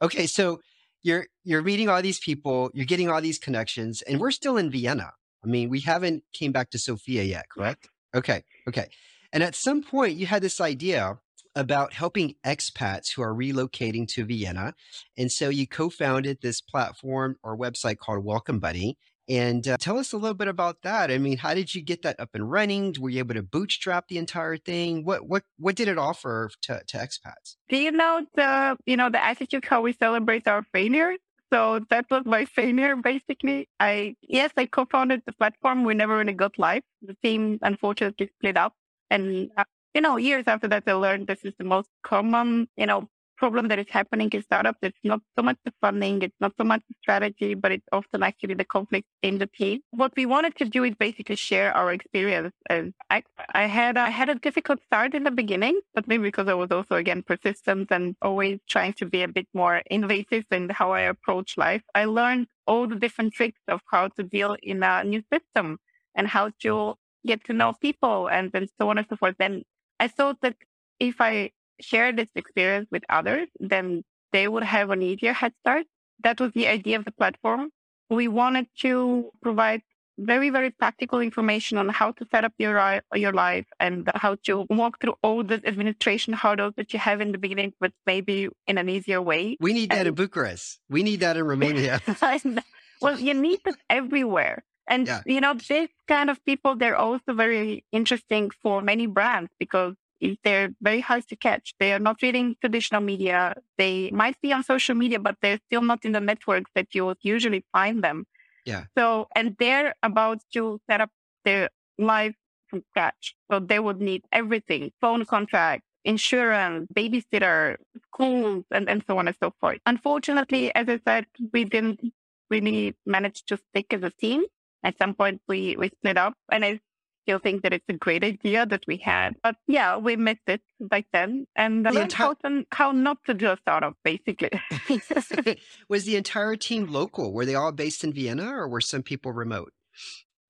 Okay, 0.00 0.26
so 0.26 0.60
you're 1.02 1.26
you're 1.44 1.62
meeting 1.62 1.88
all 1.88 2.02
these 2.02 2.18
people, 2.18 2.70
you're 2.74 2.86
getting 2.86 3.10
all 3.10 3.20
these 3.20 3.38
connections, 3.38 4.02
and 4.02 4.20
we're 4.20 4.30
still 4.30 4.56
in 4.56 4.70
Vienna. 4.70 5.12
I 5.44 5.48
mean, 5.48 5.68
we 5.70 5.80
haven't 5.80 6.24
came 6.32 6.52
back 6.52 6.70
to 6.70 6.78
Sofia 6.78 7.24
yet, 7.24 7.46
correct? 7.50 7.88
Okay, 8.14 8.44
okay. 8.68 8.88
And 9.32 9.42
at 9.42 9.54
some 9.54 9.82
point, 9.82 10.16
you 10.16 10.26
had 10.26 10.42
this 10.42 10.60
idea 10.60 11.18
about 11.54 11.92
helping 11.92 12.34
expats 12.44 13.14
who 13.14 13.22
are 13.22 13.34
relocating 13.34 14.08
to 14.08 14.24
Vienna, 14.24 14.74
and 15.16 15.30
so 15.30 15.48
you 15.48 15.66
co-founded 15.66 16.38
this 16.40 16.60
platform 16.60 17.36
or 17.42 17.56
website 17.56 17.98
called 17.98 18.24
Welcome 18.24 18.58
Buddy. 18.58 18.96
And 19.28 19.66
uh, 19.68 19.76
tell 19.76 19.98
us 19.98 20.12
a 20.12 20.16
little 20.16 20.34
bit 20.34 20.48
about 20.48 20.82
that. 20.82 21.10
I 21.10 21.18
mean, 21.18 21.38
how 21.38 21.54
did 21.54 21.74
you 21.74 21.80
get 21.80 22.02
that 22.02 22.18
up 22.18 22.30
and 22.34 22.50
running? 22.50 22.94
Were 22.98 23.08
you 23.08 23.20
able 23.20 23.34
to 23.34 23.42
bootstrap 23.42 24.08
the 24.08 24.18
entire 24.18 24.56
thing? 24.56 25.04
What 25.04 25.28
what 25.28 25.44
what 25.58 25.76
did 25.76 25.88
it 25.88 25.96
offer 25.96 26.50
to, 26.62 26.82
to 26.88 26.96
expats? 26.96 27.56
Do 27.68 27.76
you 27.76 27.92
know 27.92 28.26
the 28.34 28.76
you 28.84 28.96
know 28.96 29.10
the 29.10 29.24
attitude 29.24 29.64
how 29.64 29.80
we 29.80 29.92
celebrate 29.92 30.48
our 30.48 30.64
failures? 30.72 31.18
So 31.52 31.80
that 31.90 32.06
was 32.10 32.24
my 32.24 32.46
failure 32.46 32.96
basically. 32.96 33.68
I 33.78 34.16
yes, 34.22 34.50
I 34.56 34.66
co-founded 34.66 35.22
the 35.24 35.32
platform. 35.32 35.84
We 35.84 35.94
never 35.94 36.16
really 36.16 36.32
got 36.32 36.58
live. 36.58 36.82
The 37.02 37.14
team 37.22 37.58
unfortunately 37.62 38.30
split 38.38 38.56
up, 38.56 38.74
and 39.08 39.50
uh, 39.56 39.64
you 39.94 40.00
know 40.00 40.16
years 40.16 40.44
after 40.46 40.68
that, 40.68 40.84
I 40.86 40.92
learned 40.92 41.26
this 41.26 41.44
is 41.44 41.54
the 41.58 41.64
most 41.64 41.88
common 42.02 42.68
you 42.76 42.86
know 42.86 43.08
problem 43.42 43.66
that 43.66 43.78
is 43.84 43.88
happening 43.90 44.30
in 44.30 44.42
startups. 44.42 44.78
It's 44.82 44.98
not 45.02 45.20
so 45.36 45.42
much 45.42 45.58
the 45.64 45.72
funding, 45.80 46.22
it's 46.22 46.40
not 46.40 46.52
so 46.56 46.64
much 46.64 46.82
the 46.88 46.94
strategy, 47.02 47.54
but 47.54 47.72
it's 47.72 47.88
often 47.90 48.22
actually 48.22 48.54
the 48.54 48.64
conflict 48.64 49.08
in 49.28 49.38
the 49.38 49.48
team. 49.48 49.80
What 49.90 50.12
we 50.16 50.26
wanted 50.26 50.54
to 50.60 50.64
do 50.76 50.84
is 50.84 50.94
basically 51.06 51.34
share 51.34 51.76
our 51.76 51.92
experience. 51.92 52.54
And 52.70 52.94
I, 53.10 53.24
I 53.62 53.64
had 53.66 53.96
I 53.96 54.10
had 54.10 54.28
a 54.28 54.36
difficult 54.36 54.78
start 54.84 55.14
in 55.14 55.24
the 55.24 55.32
beginning, 55.42 55.80
but 55.94 56.06
maybe 56.06 56.22
because 56.22 56.46
I 56.46 56.54
was 56.54 56.70
also 56.70 56.94
again 56.94 57.22
persistent 57.30 57.90
and 57.90 58.14
always 58.22 58.60
trying 58.68 58.92
to 59.00 59.06
be 59.06 59.22
a 59.24 59.28
bit 59.38 59.48
more 59.54 59.82
innovative 59.90 60.44
in 60.52 60.68
how 60.68 60.92
I 60.92 61.02
approach 61.14 61.58
life. 61.66 61.82
I 61.96 62.04
learned 62.04 62.46
all 62.68 62.86
the 62.86 63.00
different 63.04 63.34
tricks 63.34 63.62
of 63.66 63.80
how 63.90 64.04
to 64.16 64.22
deal 64.22 64.56
in 64.62 64.84
a 64.84 65.02
new 65.02 65.22
system 65.32 65.78
and 66.14 66.28
how 66.28 66.52
to 66.62 66.94
get 67.26 67.44
to 67.44 67.52
know 67.52 67.72
people 67.80 68.28
and, 68.28 68.50
and 68.54 68.68
so 68.80 68.88
on 68.90 68.98
and 68.98 69.06
so 69.08 69.16
forth. 69.16 69.36
Then 69.38 69.62
I 70.02 70.08
thought 70.08 70.38
that 70.42 70.56
if 70.98 71.20
I 71.20 71.52
share 71.80 72.10
this 72.12 72.30
experience 72.34 72.88
with 72.90 73.04
others, 73.08 73.46
then 73.60 74.02
they 74.32 74.48
would 74.48 74.64
have 74.64 74.90
an 74.90 75.00
easier 75.00 75.32
head 75.32 75.52
start. 75.60 75.86
That 76.24 76.40
was 76.40 76.50
the 76.52 76.66
idea 76.66 76.98
of 76.98 77.04
the 77.04 77.12
platform. 77.12 77.70
We 78.10 78.26
wanted 78.26 78.66
to 78.80 79.30
provide 79.40 79.82
very, 80.18 80.50
very 80.50 80.70
practical 80.70 81.20
information 81.20 81.78
on 81.78 81.88
how 81.88 82.10
to 82.18 82.26
set 82.32 82.44
up 82.44 82.52
your, 82.58 83.00
your 83.14 83.32
life 83.32 83.66
and 83.78 84.10
how 84.16 84.34
to 84.46 84.66
walk 84.70 85.00
through 85.00 85.14
all 85.22 85.44
the 85.44 85.62
administration 85.64 86.32
hurdles 86.34 86.74
that 86.76 86.92
you 86.92 86.98
have 86.98 87.20
in 87.20 87.30
the 87.30 87.38
beginning, 87.38 87.72
but 87.78 87.92
maybe 88.04 88.48
in 88.66 88.78
an 88.78 88.88
easier 88.88 89.22
way. 89.22 89.56
We 89.60 89.72
need 89.72 89.90
that 89.90 90.08
in 90.08 90.14
Bucharest. 90.14 90.80
We 90.90 91.04
need 91.04 91.20
that 91.20 91.36
in 91.36 91.44
Romania. 91.44 92.00
well, 93.00 93.20
you 93.20 93.34
need 93.34 93.60
it 93.64 93.76
everywhere. 93.88 94.64
And, 94.92 95.06
Yeah. 95.06 95.22
you 95.26 95.40
know, 95.44 95.54
this 95.54 95.90
kind 96.06 96.28
of 96.30 96.36
people, 96.44 96.72
they're 96.76 96.96
also 97.06 97.30
very 97.44 97.84
interesting 97.92 98.44
for 98.62 98.76
many 98.82 99.06
brands 99.16 99.50
because 99.58 99.94
if 100.20 100.38
they're 100.44 100.70
very 100.80 101.00
hard 101.00 101.26
to 101.28 101.36
catch. 101.36 101.74
They 101.80 101.92
are 101.92 101.98
not 102.08 102.22
reading 102.22 102.54
traditional 102.60 103.00
media. 103.12 103.56
They 103.76 104.10
might 104.12 104.36
be 104.40 104.52
on 104.52 104.62
social 104.62 104.94
media, 104.94 105.18
but 105.18 105.36
they're 105.42 105.58
still 105.66 105.82
not 105.82 106.04
in 106.04 106.12
the 106.12 106.20
networks 106.20 106.70
that 106.76 106.94
you 106.94 107.02
would 107.06 107.18
usually 107.22 107.64
find 107.72 108.04
them. 108.04 108.18
Yeah. 108.64 108.84
So, 108.96 109.28
and 109.34 109.56
they're 109.58 109.94
about 110.02 110.38
to 110.54 110.80
set 110.88 111.00
up 111.00 111.10
their 111.44 111.70
life 111.98 112.36
from 112.68 112.84
scratch. 112.90 113.34
So 113.50 113.58
they 113.58 113.80
would 113.80 114.00
need 114.00 114.22
everything, 114.30 114.92
phone 115.00 115.24
contract, 115.24 115.82
insurance, 116.04 116.86
babysitter, 116.94 117.76
schools, 118.06 118.64
and, 118.70 118.88
and 118.88 119.02
so 119.08 119.18
on 119.18 119.26
and 119.26 119.36
so 119.42 119.52
forth. 119.60 119.80
Unfortunately, 119.86 120.72
as 120.74 120.88
I 120.88 121.00
said, 121.06 121.26
we 121.52 121.64
didn't 121.64 122.00
really 122.48 122.94
manage 123.04 123.42
to 123.46 123.58
stick 123.70 123.92
as 123.92 124.02
a 124.04 124.10
team. 124.10 124.44
At 124.84 124.98
some 124.98 125.14
point, 125.14 125.40
we, 125.48 125.76
we 125.76 125.88
split 125.88 126.16
up, 126.16 126.34
and 126.50 126.64
I 126.64 126.80
still 127.22 127.38
think 127.38 127.62
that 127.62 127.72
it's 127.72 127.84
a 127.88 127.94
great 127.94 128.24
idea 128.24 128.66
that 128.66 128.82
we 128.86 128.96
had. 128.96 129.36
But 129.42 129.56
yeah, 129.66 129.96
we 129.96 130.16
missed 130.16 130.48
it 130.48 130.62
back 130.80 131.06
then, 131.12 131.46
and 131.56 131.86
The 131.86 131.92
learned 131.92 132.12
how, 132.12 132.34
to, 132.34 132.64
how 132.70 132.92
not 132.92 133.18
to 133.26 133.34
do 133.34 133.50
a 133.50 133.56
startup, 133.60 133.96
basically. 134.04 134.50
was 135.88 136.04
the 136.04 136.16
entire 136.16 136.56
team 136.56 136.86
local? 136.86 137.32
Were 137.32 137.46
they 137.46 137.54
all 137.54 137.72
based 137.72 138.04
in 138.04 138.12
Vienna 138.12 138.52
or 138.52 138.68
were 138.68 138.80
some 138.80 139.02
people 139.02 139.32
remote? 139.32 139.72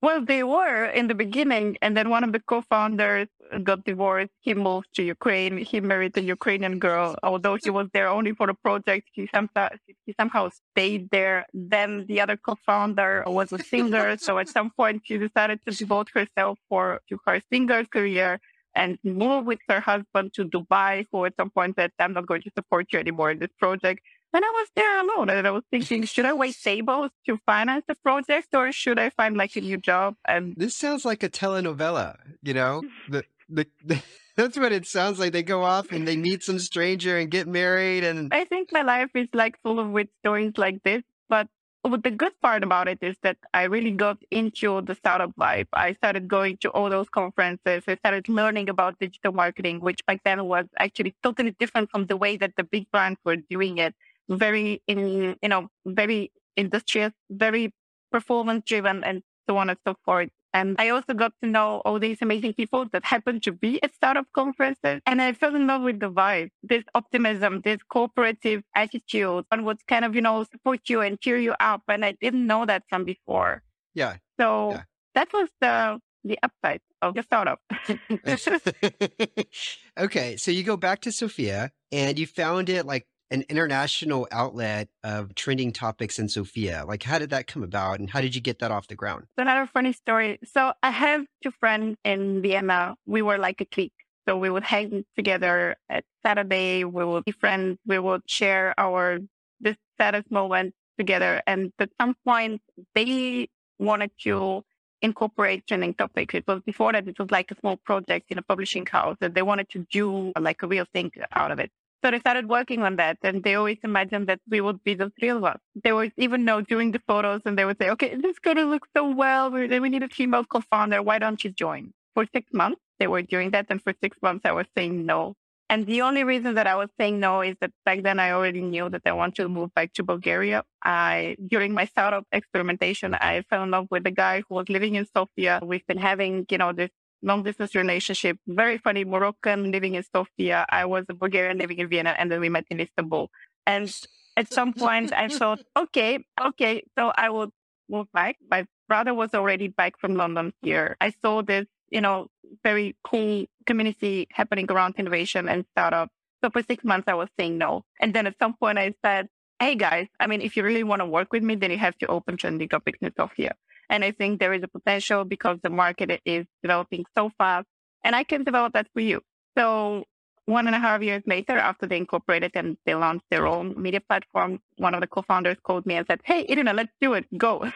Well, 0.02 0.24
they 0.24 0.42
were 0.42 0.86
in 0.86 1.06
the 1.06 1.14
beginning, 1.14 1.78
and 1.80 1.96
then 1.96 2.10
one 2.10 2.24
of 2.24 2.32
the 2.32 2.40
co-founders 2.40 3.28
got 3.62 3.84
divorced. 3.84 4.32
He 4.40 4.52
moved 4.52 4.88
to 4.96 5.02
Ukraine. 5.04 5.58
He 5.58 5.78
married 5.80 6.16
a 6.18 6.22
Ukrainian 6.22 6.80
girl. 6.80 7.14
Although 7.22 7.56
he 7.62 7.70
was 7.70 7.86
there 7.92 8.08
only 8.08 8.32
for 8.32 8.48
the 8.48 8.54
project, 8.54 9.04
he 9.12 9.28
somehow 9.32 9.68
he 10.04 10.12
somehow 10.20 10.48
stayed 10.70 11.08
there. 11.10 11.46
Then 11.54 12.06
the 12.08 12.20
other 12.20 12.36
co-founder 12.36 13.22
was 13.28 13.52
a 13.52 13.60
singer, 13.60 14.16
so 14.16 14.38
at 14.42 14.48
some 14.48 14.70
point 14.70 15.02
she 15.04 15.18
decided 15.18 15.60
to 15.66 15.70
devote 15.82 16.08
herself 16.12 16.58
for 16.68 17.00
to 17.08 17.14
her 17.26 17.40
singer 17.52 17.84
career 17.84 18.40
and 18.74 18.98
move 19.04 19.46
with 19.46 19.60
her 19.68 19.80
husband 19.80 20.32
to 20.34 20.42
Dubai. 20.54 21.06
Who 21.12 21.26
at 21.26 21.36
some 21.36 21.50
point 21.50 21.76
said, 21.78 21.92
"I'm 22.00 22.14
not 22.18 22.26
going 22.26 22.42
to 22.42 22.50
support 22.58 22.84
you 22.92 22.98
anymore 22.98 23.30
in 23.30 23.38
this 23.38 23.54
project." 23.64 24.00
And 24.34 24.44
I 24.44 24.48
was 24.48 24.68
there 24.74 25.00
alone, 25.00 25.28
and 25.28 25.46
I 25.46 25.50
was 25.50 25.62
thinking, 25.70 26.04
should 26.04 26.24
I 26.24 26.32
wait 26.32 26.56
tables 26.62 27.10
to 27.26 27.38
finance 27.44 27.84
the 27.86 27.94
project, 27.96 28.48
or 28.54 28.72
should 28.72 28.98
I 28.98 29.10
find 29.10 29.36
like 29.36 29.56
a 29.56 29.60
new 29.60 29.76
job? 29.76 30.14
And 30.26 30.54
This 30.56 30.74
sounds 30.74 31.04
like 31.04 31.22
a 31.22 31.28
telenovela, 31.28 32.16
you 32.42 32.54
know? 32.54 32.82
The, 33.08 33.24
the, 33.48 33.66
the 33.84 34.02
that's 34.36 34.56
what 34.56 34.72
it 34.72 34.86
sounds 34.86 35.18
like. 35.18 35.32
They 35.32 35.42
go 35.42 35.62
off 35.62 35.92
and 35.92 36.08
they 36.08 36.16
meet 36.16 36.42
some 36.42 36.58
stranger 36.58 37.18
and 37.18 37.30
get 37.30 37.46
married 37.46 38.04
and 38.04 38.32
I 38.32 38.44
think 38.44 38.72
my 38.72 38.80
life 38.80 39.10
is 39.14 39.28
like 39.34 39.60
full 39.62 39.78
of 39.78 39.90
with 39.90 40.08
stories 40.20 40.52
like 40.56 40.82
this. 40.84 41.02
But 41.28 41.48
the 41.84 42.10
good 42.10 42.32
part 42.40 42.62
about 42.62 42.88
it 42.88 42.98
is 43.02 43.16
that 43.22 43.36
I 43.52 43.64
really 43.64 43.90
got 43.90 44.18
into 44.30 44.80
the 44.82 44.94
startup 44.94 45.32
life. 45.36 45.66
I 45.72 45.94
started 45.94 46.28
going 46.28 46.58
to 46.58 46.70
all 46.70 46.88
those 46.88 47.08
conferences. 47.08 47.82
I 47.88 47.96
started 47.96 48.28
learning 48.28 48.68
about 48.68 48.98
digital 49.00 49.32
marketing, 49.32 49.80
which 49.80 50.04
back 50.06 50.20
then 50.24 50.44
was 50.44 50.66
actually 50.78 51.14
totally 51.22 51.54
different 51.58 51.90
from 51.90 52.06
the 52.06 52.16
way 52.16 52.36
that 52.36 52.54
the 52.56 52.64
big 52.64 52.90
brands 52.92 53.18
were 53.24 53.36
doing 53.36 53.78
it. 53.78 53.94
Very 54.38 54.82
in, 54.86 55.36
you 55.42 55.48
know, 55.48 55.68
very 55.86 56.32
industrious, 56.56 57.12
very 57.30 57.72
performance 58.10 58.64
driven 58.66 59.02
and 59.04 59.22
so 59.48 59.56
on 59.56 59.70
and 59.70 59.78
so 59.86 59.94
forth. 60.04 60.30
And 60.54 60.76
I 60.78 60.90
also 60.90 61.14
got 61.14 61.32
to 61.42 61.48
know 61.48 61.80
all 61.86 61.98
these 61.98 62.18
amazing 62.20 62.52
people 62.52 62.86
that 62.92 63.04
happened 63.06 63.42
to 63.44 63.52
be 63.52 63.82
at 63.82 63.94
startup 63.94 64.26
conferences. 64.34 65.00
And 65.06 65.22
I 65.22 65.32
fell 65.32 65.54
in 65.56 65.66
love 65.66 65.80
with 65.82 65.98
the 65.98 66.10
vibe, 66.10 66.50
this 66.62 66.84
optimism, 66.94 67.62
this 67.64 67.78
cooperative 67.88 68.62
attitude, 68.74 69.46
and 69.50 69.64
would 69.64 69.78
kind 69.86 70.04
of, 70.04 70.14
you 70.14 70.20
know, 70.20 70.44
support 70.44 70.80
you 70.90 71.00
and 71.00 71.18
cheer 71.20 71.38
you 71.38 71.54
up. 71.58 71.82
And 71.88 72.04
I 72.04 72.12
didn't 72.20 72.46
know 72.46 72.66
that 72.66 72.82
from 72.90 73.04
before. 73.04 73.62
yeah. 73.94 74.16
So 74.38 74.72
Yeah. 74.72 74.82
that 75.14 75.32
was 75.32 75.48
the 75.60 75.98
the 76.24 76.38
upside 76.42 76.80
of 77.00 77.14
the 77.14 77.22
startup. 77.22 77.60
okay, 79.98 80.36
so 80.36 80.50
you 80.50 80.62
go 80.62 80.76
back 80.76 81.00
to 81.02 81.12
Sofia 81.12 81.70
and 81.90 82.18
you 82.18 82.26
found 82.26 82.68
it 82.68 82.86
like 82.86 83.06
an 83.32 83.44
international 83.48 84.28
outlet 84.30 84.88
of 85.02 85.34
trending 85.34 85.72
topics 85.72 86.18
in 86.18 86.28
Sofia. 86.28 86.84
Like, 86.86 87.02
how 87.02 87.18
did 87.18 87.30
that 87.30 87.46
come 87.46 87.62
about 87.62 87.98
and 87.98 88.10
how 88.10 88.20
did 88.20 88.34
you 88.34 88.40
get 88.40 88.58
that 88.58 88.70
off 88.70 88.88
the 88.88 88.94
ground? 88.94 89.26
So 89.36 89.42
another 89.42 89.66
funny 89.66 89.92
story. 89.92 90.38
So 90.44 90.74
I 90.82 90.90
have 90.90 91.24
two 91.42 91.50
friends 91.50 91.96
in 92.04 92.42
Vienna. 92.42 92.94
We 93.06 93.22
were 93.22 93.38
like 93.38 93.60
a 93.60 93.64
clique. 93.64 93.92
So 94.28 94.36
we 94.36 94.50
would 94.50 94.62
hang 94.62 95.04
together 95.16 95.76
at 95.88 96.04
Saturday. 96.24 96.84
We 96.84 97.04
would 97.04 97.24
be 97.24 97.32
friends. 97.32 97.78
We 97.86 97.98
would 97.98 98.22
share 98.26 98.74
our 98.78 99.18
this 99.60 99.76
saddest 99.98 100.30
moment 100.30 100.74
together. 100.98 101.42
And 101.46 101.72
at 101.78 101.90
some 102.00 102.14
point, 102.24 102.60
they 102.94 103.48
wanted 103.78 104.12
to 104.24 104.62
incorporate 105.00 105.66
trending 105.66 105.94
topics. 105.94 106.34
It 106.34 106.44
was 106.46 106.60
before 106.64 106.92
that. 106.92 107.08
It 107.08 107.18
was 107.18 107.30
like 107.30 107.50
a 107.50 107.56
small 107.58 107.76
project 107.78 108.30
in 108.30 108.38
a 108.38 108.42
publishing 108.42 108.86
house 108.86 109.16
that 109.20 109.34
they 109.34 109.42
wanted 109.42 109.68
to 109.70 109.86
do 109.90 110.32
like 110.38 110.62
a 110.62 110.68
real 110.68 110.86
thing 110.92 111.10
out 111.32 111.50
of 111.50 111.58
it. 111.58 111.72
So 112.04 112.10
they 112.10 112.18
started 112.18 112.48
working 112.48 112.82
on 112.82 112.96
that 112.96 113.18
and 113.22 113.44
they 113.44 113.54
always 113.54 113.78
imagined 113.84 114.26
that 114.26 114.40
we 114.50 114.60
would 114.60 114.82
be 114.82 114.94
the 114.94 115.12
three 115.18 115.28
of 115.28 115.44
us. 115.44 115.58
They 115.84 115.92
would 115.92 116.12
even 116.16 116.44
know 116.44 116.60
doing 116.60 116.90
the 116.90 117.00
photos 117.06 117.42
and 117.44 117.56
they 117.56 117.64
would 117.64 117.78
say, 117.80 117.90
okay, 117.90 118.16
this 118.16 118.32
is 118.32 118.38
going 118.40 118.56
to 118.56 118.64
look 118.64 118.86
so 118.96 119.08
well. 119.08 119.50
We, 119.50 119.78
we 119.78 119.88
need 119.88 120.02
a 120.02 120.08
female 120.08 120.44
co-founder. 120.44 121.00
Why 121.02 121.18
don't 121.20 121.42
you 121.44 121.50
join? 121.50 121.92
For 122.14 122.26
six 122.34 122.52
months, 122.52 122.80
they 122.98 123.06
were 123.06 123.22
doing 123.22 123.52
that. 123.52 123.66
And 123.70 123.80
for 123.80 123.94
six 124.02 124.16
months, 124.20 124.42
I 124.44 124.52
was 124.52 124.66
saying 124.76 125.06
no. 125.06 125.34
And 125.70 125.86
the 125.86 126.02
only 126.02 126.22
reason 126.24 126.54
that 126.56 126.66
I 126.66 126.74
was 126.74 126.90
saying 126.98 127.18
no 127.20 127.40
is 127.40 127.56
that 127.60 127.70
back 127.86 128.02
then 128.02 128.18
I 128.18 128.32
already 128.32 128.60
knew 128.60 128.90
that 128.90 129.02
I 129.06 129.12
want 129.12 129.36
to 129.36 129.48
move 129.48 129.72
back 129.74 129.94
to 129.94 130.02
Bulgaria. 130.02 130.64
I, 130.82 131.36
during 131.46 131.72
my 131.72 131.86
startup 131.86 132.26
experimentation, 132.32 133.14
I 133.14 133.42
fell 133.48 133.62
in 133.62 133.70
love 133.70 133.86
with 133.90 134.06
a 134.06 134.10
guy 134.10 134.42
who 134.46 134.56
was 134.56 134.68
living 134.68 134.96
in 134.96 135.06
Sofia. 135.16 135.60
We've 135.62 135.86
been 135.86 135.96
having, 135.96 136.44
you 136.50 136.58
know, 136.58 136.72
this 136.72 136.90
long 137.22 137.42
distance 137.42 137.74
relationship. 137.74 138.38
Very 138.46 138.78
funny 138.78 139.04
Moroccan 139.04 139.70
living 139.70 139.94
in 139.94 140.02
Sofia. 140.14 140.66
I 140.68 140.84
was 140.84 141.04
a 141.08 141.14
Bulgarian 141.14 141.58
living 141.58 141.78
in 141.78 141.88
Vienna, 141.88 142.14
and 142.18 142.30
then 142.30 142.40
we 142.40 142.48
met 142.48 142.64
in 142.70 142.80
Istanbul. 142.80 143.30
And 143.66 143.94
at 144.36 144.52
some 144.52 144.72
point, 144.84 145.12
I 145.12 145.28
thought, 145.28 145.60
okay, 145.76 146.24
okay, 146.40 146.82
so 146.98 147.12
I 147.16 147.30
will 147.30 147.50
move 147.88 148.06
back. 148.12 148.36
My 148.50 148.66
brother 148.88 149.14
was 149.14 149.34
already 149.34 149.68
back 149.68 149.98
from 149.98 150.16
London 150.16 150.52
here. 150.62 150.96
I 151.00 151.12
saw 151.22 151.42
this, 151.42 151.66
you 151.90 152.00
know, 152.00 152.28
very 152.62 152.96
cool 153.04 153.46
community 153.66 154.26
happening 154.30 154.70
around 154.70 154.96
innovation 154.98 155.48
and 155.48 155.64
startup. 155.72 156.08
So 156.42 156.50
for 156.50 156.62
six 156.62 156.82
months, 156.84 157.06
I 157.06 157.14
was 157.14 157.28
saying 157.38 157.56
no. 157.58 157.82
And 158.00 158.12
then 158.14 158.26
at 158.26 158.34
some 158.40 158.54
point, 158.54 158.78
I 158.78 158.94
said, 159.04 159.28
hey 159.60 159.76
guys, 159.76 160.08
I 160.18 160.26
mean, 160.26 160.40
if 160.40 160.56
you 160.56 160.64
really 160.64 160.82
want 160.82 161.00
to 161.00 161.06
work 161.06 161.32
with 161.32 161.42
me, 161.42 161.54
then 161.54 161.70
you 161.70 161.78
have 161.78 161.96
to 161.98 162.06
open 162.08 162.36
trending 162.36 162.68
topics 162.68 162.98
in 163.00 163.12
Sofia. 163.16 163.54
And 163.92 164.02
I 164.02 164.10
think 164.10 164.40
there 164.40 164.54
is 164.54 164.62
a 164.62 164.68
potential 164.68 165.24
because 165.24 165.58
the 165.62 165.68
market 165.68 166.22
is 166.24 166.46
developing 166.62 167.04
so 167.16 167.30
fast 167.36 167.66
and 168.02 168.16
I 168.16 168.24
can 168.24 168.42
develop 168.42 168.72
that 168.72 168.88
for 168.94 169.00
you. 169.00 169.20
So 169.56 170.04
one 170.46 170.66
and 170.66 170.74
a 170.74 170.78
half 170.78 171.02
years 171.02 171.22
later, 171.26 171.58
after 171.58 171.86
they 171.86 171.98
incorporated 171.98 172.52
and 172.54 172.78
they 172.86 172.94
launched 172.94 173.26
their 173.30 173.46
own 173.46 173.80
media 173.80 174.00
platform, 174.00 174.60
one 174.78 174.94
of 174.94 175.02
the 175.02 175.06
co-founders 175.06 175.58
called 175.62 175.84
me 175.84 175.96
and 175.96 176.06
said, 176.06 176.20
Hey, 176.24 176.46
Irina, 176.48 176.72
let's 176.72 176.92
do 177.02 177.12
it. 177.12 177.26
Go. 177.36 177.70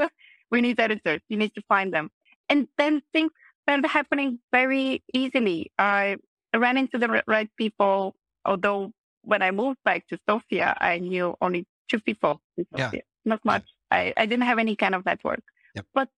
we 0.50 0.60
need 0.60 0.80
editors. 0.80 1.20
You 1.28 1.36
need 1.36 1.54
to 1.54 1.62
find 1.68 1.94
them. 1.94 2.10
And 2.48 2.66
then 2.76 3.00
things 3.12 3.30
started 3.62 3.86
happening 3.86 4.40
very 4.50 5.04
easily. 5.14 5.70
I 5.78 6.16
ran 6.52 6.78
into 6.78 6.98
the 6.98 7.22
right 7.28 7.48
people, 7.56 8.16
although 8.44 8.90
when 9.22 9.40
I 9.40 9.52
moved 9.52 9.78
back 9.84 10.08
to 10.08 10.18
Sofia, 10.28 10.76
I 10.80 10.98
knew 10.98 11.36
only 11.40 11.64
two 11.88 12.00
people 12.00 12.40
in 12.58 12.66
Sofia, 12.72 12.90
yeah. 12.92 13.00
not 13.24 13.44
much. 13.44 13.64
I, 13.90 14.12
I 14.16 14.26
didn't 14.26 14.46
have 14.46 14.58
any 14.58 14.74
kind 14.74 14.96
of 14.96 15.04
network. 15.06 15.42
Yep. 15.74 15.86
But 15.94 16.08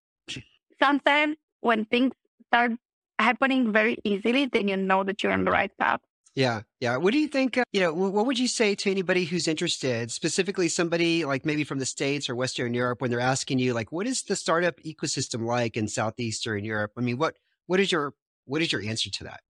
sometimes 0.81 1.37
when 1.61 1.85
things 1.87 2.13
start 2.49 2.73
happening 3.19 3.73
very 3.73 3.99
easily, 4.05 4.47
then 4.47 4.69
you 4.69 4.77
know 4.77 5.05
that 5.05 5.23
you're 5.23 5.33
on 5.33 5.45
the 5.45 5.51
right 5.51 5.71
path. 5.79 6.01
Yeah, 6.35 6.63
yeah. 6.81 6.97
What 6.97 7.13
do 7.13 7.19
you 7.19 7.29
think? 7.29 7.59
Uh, 7.59 7.65
you 7.73 7.81
know, 7.81 7.93
what 7.93 8.25
would 8.25 8.39
you 8.39 8.49
say 8.49 8.75
to 8.75 8.91
anybody 8.91 9.25
who's 9.25 9.47
interested, 9.47 10.11
specifically 10.11 10.69
somebody 10.69 11.27
like 11.27 11.45
maybe 11.45 11.63
from 11.63 11.79
the 11.79 11.85
states 11.85 12.31
or 12.31 12.35
Western 12.35 12.73
Europe, 12.73 13.03
when 13.03 13.11
they're 13.11 13.21
asking 13.21 13.59
you, 13.59 13.75
like, 13.75 13.93
what 13.93 14.07
is 14.07 14.23
the 14.23 14.35
startup 14.35 14.81
ecosystem 14.81 15.45
like 15.45 15.77
in 15.77 15.89
Southeastern 15.89 16.65
Europe? 16.65 16.93
I 16.97 17.03
mean, 17.03 17.19
what 17.19 17.37
what 17.67 17.81
is 17.81 17.93
your 17.93 18.15
what 18.47 18.63
is 18.63 18.73
your 18.73 18.83
answer 18.83 19.11
to 19.11 19.25
that? 19.25 19.41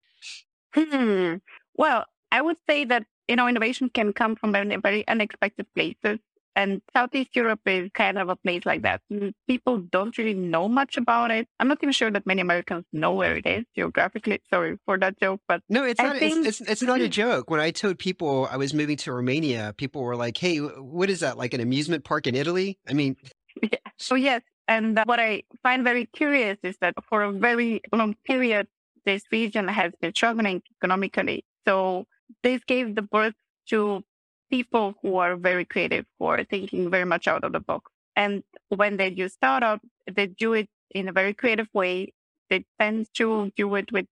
Hmm. 0.74 1.36
Well, 1.76 2.04
I 2.32 2.42
would 2.42 2.56
say 2.68 2.84
that 2.86 3.04
you 3.28 3.36
know 3.36 3.46
innovation 3.46 3.88
can 3.88 4.12
come 4.12 4.34
from 4.34 4.52
very 4.52 5.06
unexpected 5.06 5.66
places. 5.76 6.18
And 6.54 6.82
Southeast 6.94 7.34
Europe 7.34 7.60
is 7.66 7.90
kind 7.94 8.18
of 8.18 8.28
a 8.28 8.36
place 8.36 8.66
like 8.66 8.82
that. 8.82 9.00
Mm, 9.10 9.32
people 9.48 9.78
don't 9.78 10.16
really 10.18 10.34
know 10.34 10.68
much 10.68 10.96
about 10.96 11.30
it. 11.30 11.48
I'm 11.58 11.68
not 11.68 11.78
even 11.82 11.92
sure 11.92 12.10
that 12.10 12.26
many 12.26 12.42
Americans 12.42 12.84
know 12.92 13.14
where 13.14 13.36
it 13.36 13.46
is 13.46 13.64
geographically. 13.74 14.42
Sorry 14.52 14.76
for 14.84 14.98
that 14.98 15.18
joke, 15.18 15.40
but 15.48 15.62
no, 15.68 15.84
it's 15.84 16.00
I 16.00 16.04
not. 16.04 16.16
Think... 16.18 16.46
It's, 16.46 16.60
it's, 16.60 16.70
it's 16.70 16.82
not 16.82 17.00
a 17.00 17.08
joke. 17.08 17.50
When 17.50 17.60
I 17.60 17.70
told 17.70 17.98
people 17.98 18.48
I 18.50 18.56
was 18.56 18.74
moving 18.74 18.96
to 18.98 19.12
Romania, 19.12 19.74
people 19.76 20.02
were 20.02 20.16
like, 20.16 20.36
"Hey, 20.36 20.58
what 20.58 21.08
is 21.08 21.20
that? 21.20 21.38
Like 21.38 21.54
an 21.54 21.60
amusement 21.60 22.04
park 22.04 22.26
in 22.26 22.34
Italy?" 22.34 22.78
I 22.88 22.92
mean, 22.92 23.16
yeah. 23.62 23.78
So 23.96 24.14
yes, 24.14 24.42
and 24.68 24.98
uh, 24.98 25.04
what 25.06 25.20
I 25.20 25.44
find 25.62 25.84
very 25.84 26.06
curious 26.06 26.58
is 26.62 26.76
that 26.80 26.94
for 27.08 27.22
a 27.22 27.32
very 27.32 27.80
long 27.92 28.14
period, 28.26 28.66
this 29.04 29.22
region 29.32 29.68
has 29.68 29.92
been 30.00 30.14
struggling 30.14 30.62
economically. 30.76 31.44
So 31.66 32.06
this 32.42 32.62
gave 32.64 32.94
the 32.94 33.02
birth 33.02 33.34
to 33.68 34.04
people 34.52 34.94
who 35.00 35.16
are 35.16 35.34
very 35.34 35.64
creative, 35.64 36.04
who 36.18 36.26
are 36.26 36.44
thinking 36.44 36.90
very 36.90 37.06
much 37.06 37.26
out 37.26 37.42
of 37.42 37.52
the 37.52 37.60
box. 37.60 37.90
And 38.14 38.42
when 38.68 38.98
they 38.98 39.08
do 39.08 39.26
startup, 39.28 39.80
they 40.14 40.26
do 40.26 40.52
it 40.52 40.68
in 40.94 41.08
a 41.08 41.12
very 41.12 41.32
creative 41.32 41.68
way. 41.72 42.12
They 42.50 42.66
tend 42.78 43.06
to 43.14 43.50
do 43.56 43.74
it 43.76 43.90
with 43.90 44.06